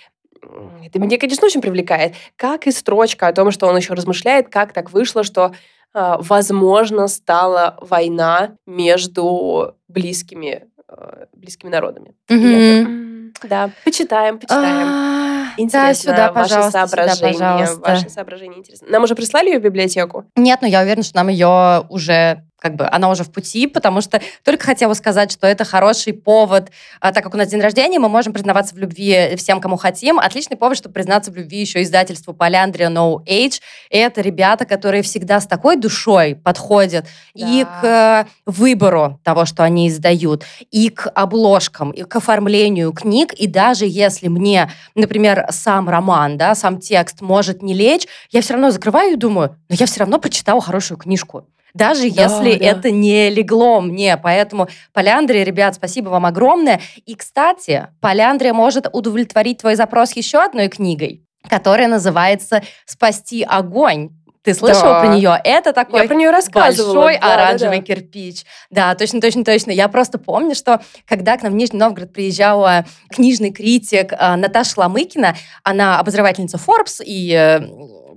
[0.84, 2.14] Это меня, конечно, очень привлекает.
[2.36, 5.52] Как и строчка о том, что он еще размышляет, как так вышло, что,
[5.94, 12.14] э, возможно, стала война между близкими, э, близкими народами.
[12.28, 13.32] Mm-hmm.
[13.44, 15.27] Да, почитаем, почитаем.
[15.58, 17.90] Интересно, да, сюда, ваши пожалуйста, соображения, сюда, пожалуйста.
[17.90, 18.88] Ваши соображения интересны.
[18.88, 20.24] Нам уже прислали ее в библиотеку?
[20.36, 24.00] Нет, но я уверена, что нам ее уже как бы она уже в пути, потому
[24.00, 27.98] что только хотела сказать, что это хороший повод, а, так как у нас день рождения,
[27.98, 30.18] мы можем признаваться в любви всем, кому хотим.
[30.18, 33.60] Отличный повод, чтобы признаться в любви еще издательству Поляндрия No Age.
[33.90, 37.46] И это ребята, которые всегда с такой душой подходят да.
[37.48, 43.32] и к э, выбору того, что они издают, и к обложкам, и к оформлению книг.
[43.34, 48.54] И даже если мне, например, сам роман, да, сам текст может не лечь, я все
[48.54, 51.46] равно закрываю и думаю, но я все равно прочитала хорошую книжку
[51.78, 52.64] даже да, если да.
[52.66, 54.16] это не легло мне.
[54.16, 56.80] Поэтому Поляндрия, ребят, спасибо вам огромное.
[57.06, 64.10] И, кстати, Поляндрия может удовлетворить твой запрос еще одной книгой, которая называется «Спасти огонь».
[64.42, 65.00] Ты слышала да.
[65.00, 65.38] про нее?
[65.44, 67.94] Это такой Я про нее большой да, оранжевый да, да.
[67.94, 68.44] кирпич.
[68.70, 69.72] Да, точно, точно, точно.
[69.72, 74.74] Я просто помню, что когда к нам в Нижний Новгород приезжала книжный критик э, Наташа
[74.76, 77.60] Ламыкина, она обозревательница Forbes и э,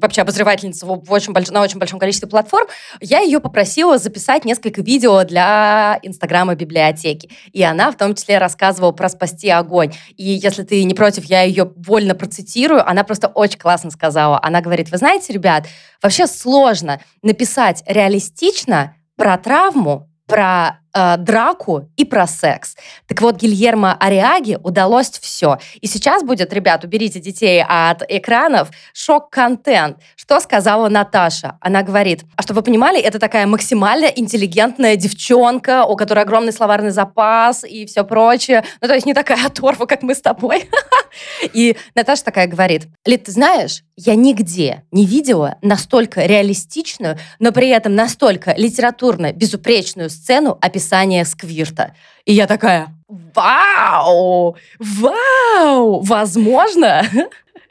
[0.02, 1.50] вообще обозревательница в очень больш...
[1.50, 2.68] на очень большом количестве платформ,
[3.00, 7.30] я ее попросила записать несколько видео для Инстаграма библиотеки.
[7.52, 9.94] И она в том числе рассказывала про «Спасти огонь».
[10.18, 12.88] И если ты не против, я ее вольно процитирую.
[12.88, 14.40] Она просто очень классно сказала.
[14.42, 15.68] Она говорит, вы знаете, ребят,
[16.02, 22.76] вообще сложно написать реалистично про травму, про э, драку и про секс.
[23.08, 25.58] Так вот, Гильермо Ариаги удалось все.
[25.82, 29.98] И сейчас будет, ребят, уберите детей от экранов, шок-контент.
[30.16, 31.58] Что сказала Наташа?
[31.62, 36.92] Она говорит, а чтобы вы понимали, это такая максимально интеллигентная девчонка, у которой огромный словарный
[36.92, 38.64] запас и все прочее.
[38.82, 40.70] Ну, то есть не такая оторва, как мы с тобой.
[41.54, 47.70] И Наташа такая говорит, Лид, ты знаешь, я нигде не видела настолько реалистичную, но при
[47.70, 50.81] этом настолько литературно безупречную сцену описания
[51.26, 51.96] сквирта.
[52.26, 57.04] И я такая, вау, вау, возможно,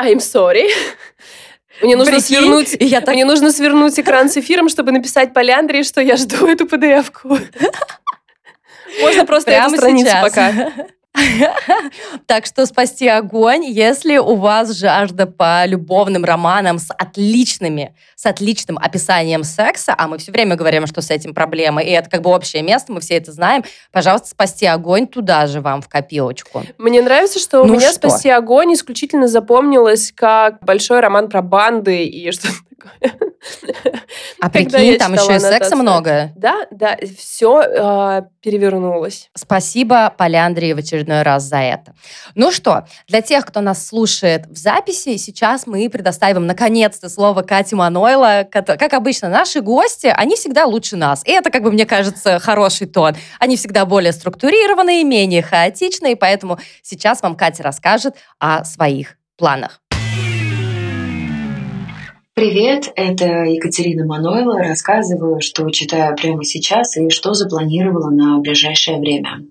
[0.00, 0.68] I'm sorry.
[1.82, 3.14] Мне нужно Прикинь, свернуть, я так...
[3.14, 7.38] мне нужно свернуть экран с эфиром, чтобы написать Поляндрии, что я жду эту PDF-ку.
[9.00, 10.22] Можно просто Прямо эту страницу сейчас.
[10.22, 10.72] пока.
[12.26, 18.78] Так что спасти огонь, если у вас жажда по любовным романам с отличными, с отличным
[18.78, 22.30] описанием секса, а мы все время говорим, что с этим проблемы, и это как бы
[22.30, 26.62] общее место, мы все это знаем, пожалуйста, спасти огонь туда же вам в копилочку.
[26.78, 28.08] Мне нравится, что ну у меня что?
[28.08, 32.48] спасти огонь исключительно запомнилось как большой роман про банды и что
[32.90, 34.02] такое.
[34.40, 36.32] А прикинь, там еще и секса много.
[36.36, 39.30] Да, да, все э, а, перевернулось.
[39.34, 41.94] Спасибо, Поляндрии, в очередной раз за это.
[42.34, 47.76] Ну что, для тех, кто нас слушает в записи, сейчас мы предоставим наконец-то слово Кате
[47.76, 48.46] Манойла.
[48.50, 51.24] Как обычно, наши гости, они всегда лучше нас.
[51.26, 53.14] И это, как бы, мне кажется, хороший тон.
[53.38, 59.79] Они всегда более структурированные, менее хаотичные, поэтому сейчас вам Катя расскажет о своих планах.
[62.34, 64.58] Привет, это Екатерина Манойла.
[64.58, 69.42] Рассказываю, что читаю прямо сейчас и что запланировала на ближайшее время.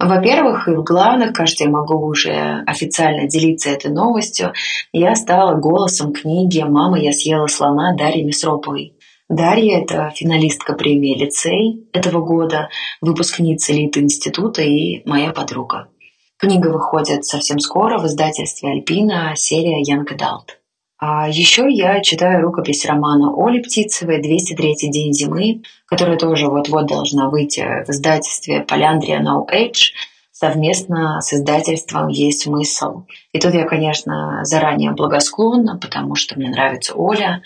[0.00, 4.52] Во-первых, и в главных, кажется, я могу уже официально делиться этой новостью,
[4.92, 8.96] я стала голосом книги «Мама, я съела слона» Дарьи Месроповой.
[9.28, 12.70] Дарья– это финалистка премии «Лицей» этого года,
[13.00, 15.88] выпускница элиты института и моя подруга.
[16.38, 20.61] Книга выходит совсем скоро в издательстве «Альпина», серия «Янг Adult».
[21.04, 27.28] А еще я читаю рукопись романа Оли Птицевой «203 день зимы», которая тоже вот-вот должна
[27.28, 29.94] выйти в издательстве «Поляндрия No Age»,
[30.30, 33.06] совместно с издательством «Есть смысл».
[33.32, 37.42] И тут я, конечно, заранее благосклонна, потому что мне нравится Оля,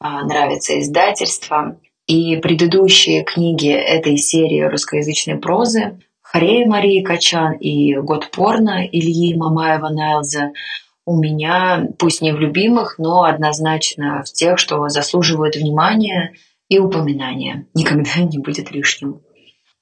[0.00, 1.78] а, нравится издательство.
[2.06, 10.52] И предыдущие книги этой серии русскоязычной прозы Харея Марии Качан и «Год порно» Ильи Мамаева-Найлза–
[11.06, 16.32] у меня, пусть не в любимых, но однозначно в тех, что заслуживают внимания
[16.68, 17.66] и упоминания.
[17.74, 19.22] Никогда не будет лишним.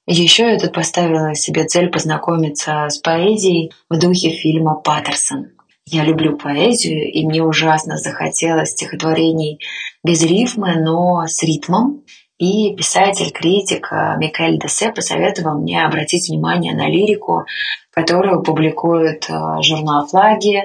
[0.07, 5.47] Еще я тут поставила себе цель познакомиться с поэзией в духе фильма «Паттерсон».
[5.87, 9.59] Я люблю поэзию, и мне ужасно захотелось стихотворений
[10.03, 12.03] без рифмы, но с ритмом.
[12.37, 17.45] И писатель-критик Микель Десе посоветовал мне обратить внимание на лирику,
[17.91, 20.63] которую публикует э, журнал «Флаги»,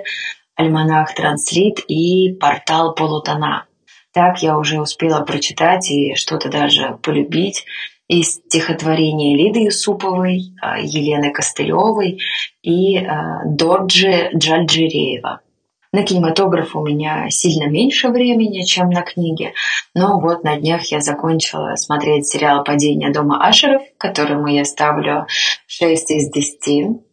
[0.61, 3.65] альманах «Транслит» и портал «Полутона».
[4.13, 7.65] Так я уже успела прочитать и что-то даже полюбить
[8.09, 12.21] из стихотворения Лиды Юсуповой, а, Елены Костылевой
[12.63, 15.41] и а, Дорджи Джальджиреева.
[15.93, 19.55] На кинематограф у меня сильно меньше времени, чем на книги,
[19.95, 25.27] но вот на днях я закончила смотреть сериал «Падение дома Ашеров», которому я ставлю
[25.67, 27.10] 6 из 10.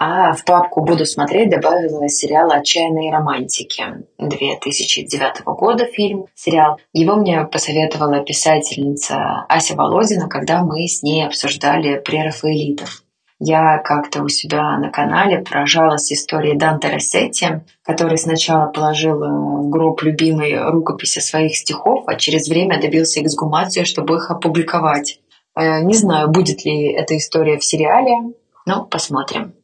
[0.00, 3.84] А в папку «Буду смотреть» добавила сериал «Отчаянные романтики»
[4.18, 6.78] 2009 года фильм, сериал.
[6.92, 13.02] Его мне посоветовала писательница Ася Володина, когда мы с ней обсуждали прерафаэлитов.
[13.40, 20.02] Я как-то у себя на канале поражалась историей Данте Рассетти, который сначала положил в гроб
[20.02, 25.20] любимой рукописи своих стихов, а через время добился эксгумации, чтобы их опубликовать.
[25.56, 28.32] Э, не знаю, будет ли эта история в сериале,
[28.68, 29.54] но посмотрим.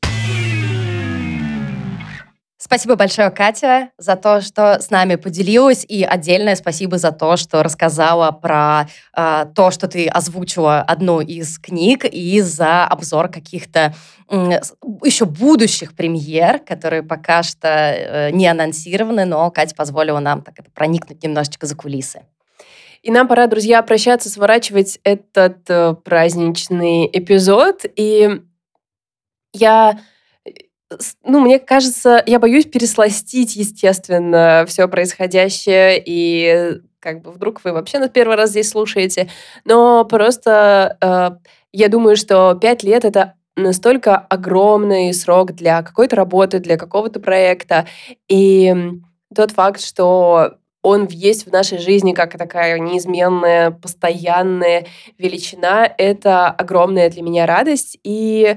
[2.66, 7.62] Спасибо большое, Катя, за то, что с нами поделилась, и отдельное спасибо за то, что
[7.62, 13.94] рассказала про э, то, что ты озвучила одну из книг, и за обзор каких-то
[14.30, 14.60] э,
[15.04, 20.70] еще будущих премьер, которые пока что э, не анонсированы, но Катя позволила нам так это
[20.70, 22.22] проникнуть немножечко за кулисы.
[23.02, 27.84] И нам пора, друзья, прощаться, сворачивать этот э, праздничный эпизод.
[27.94, 28.40] И
[29.52, 29.98] я
[31.24, 37.98] ну, мне кажется, я боюсь пересластить, естественно, все происходящее, и как бы вдруг вы вообще
[37.98, 39.28] на первый раз здесь слушаете.
[39.64, 46.58] Но просто э, я думаю, что пять лет— это настолько огромный срок для какой-то работы,
[46.58, 47.86] для какого-то проекта.
[48.28, 48.74] И
[49.34, 54.86] тот факт, что он есть в нашей жизни как такая неизменная, постоянная
[55.18, 57.98] величина, это огромная для меня радость.
[58.04, 58.56] И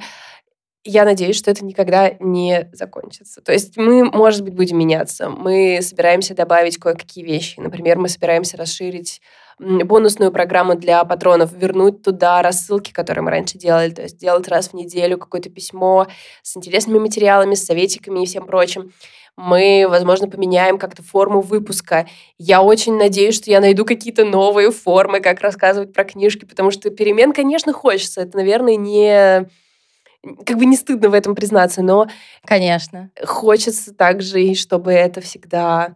[0.87, 3.41] я надеюсь, что это никогда не закончится.
[3.41, 5.29] То есть мы, может быть, будем меняться.
[5.29, 7.59] Мы собираемся добавить кое-какие вещи.
[7.59, 9.21] Например, мы собираемся расширить
[9.59, 14.69] бонусную программу для патронов, вернуть туда рассылки, которые мы раньше делали, то есть делать раз
[14.69, 16.07] в неделю какое-то письмо
[16.43, 18.91] с интересными материалами, с советиками и всем прочим.
[19.35, 22.07] Мы, возможно, поменяем как-то форму выпуска.
[22.37, 26.89] Я очень надеюсь, что я найду какие-то новые формы, как рассказывать про книжки, потому что
[26.89, 28.21] перемен, конечно, хочется.
[28.21, 29.47] Это, наверное, не
[30.45, 32.07] как бы не стыдно в этом признаться, но...
[32.45, 33.11] Конечно.
[33.23, 35.95] Хочется также, и чтобы это всегда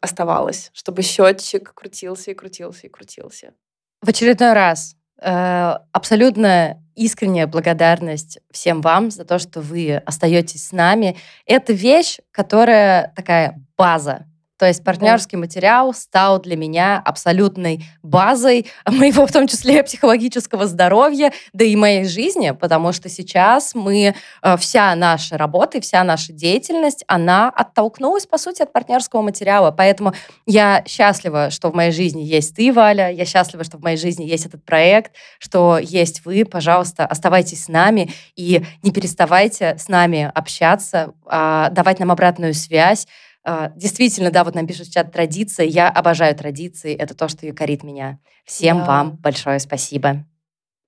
[0.00, 3.54] оставалось, чтобы счетчик крутился и крутился и крутился.
[4.02, 10.72] В очередной раз э, абсолютно искренняя благодарность всем вам за то, что вы остаетесь с
[10.72, 11.16] нами.
[11.46, 14.26] Это вещь, которая такая база
[14.62, 21.32] то есть партнерский материал стал для меня абсолютной базой моего, в том числе, психологического здоровья,
[21.52, 26.32] да и моей жизни, потому что сейчас мы, э, вся наша работа и вся наша
[26.32, 29.72] деятельность, она оттолкнулась, по сути, от партнерского материала.
[29.72, 30.14] Поэтому
[30.46, 34.22] я счастлива, что в моей жизни есть ты, Валя, я счастлива, что в моей жизни
[34.22, 35.10] есть этот проект,
[35.40, 36.44] что есть вы.
[36.44, 43.08] Пожалуйста, оставайтесь с нами и не переставайте с нами общаться, а, давать нам обратную связь,
[43.44, 45.66] действительно, да, вот нам пишут в чат традиции.
[45.66, 46.94] Я обожаю традиции.
[46.94, 48.18] Это то, что якорит меня.
[48.44, 48.86] Всем да.
[48.86, 50.24] вам большое спасибо.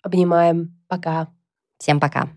[0.03, 0.81] Обнимаем.
[0.89, 1.29] Пока.
[1.79, 2.29] Всем пока.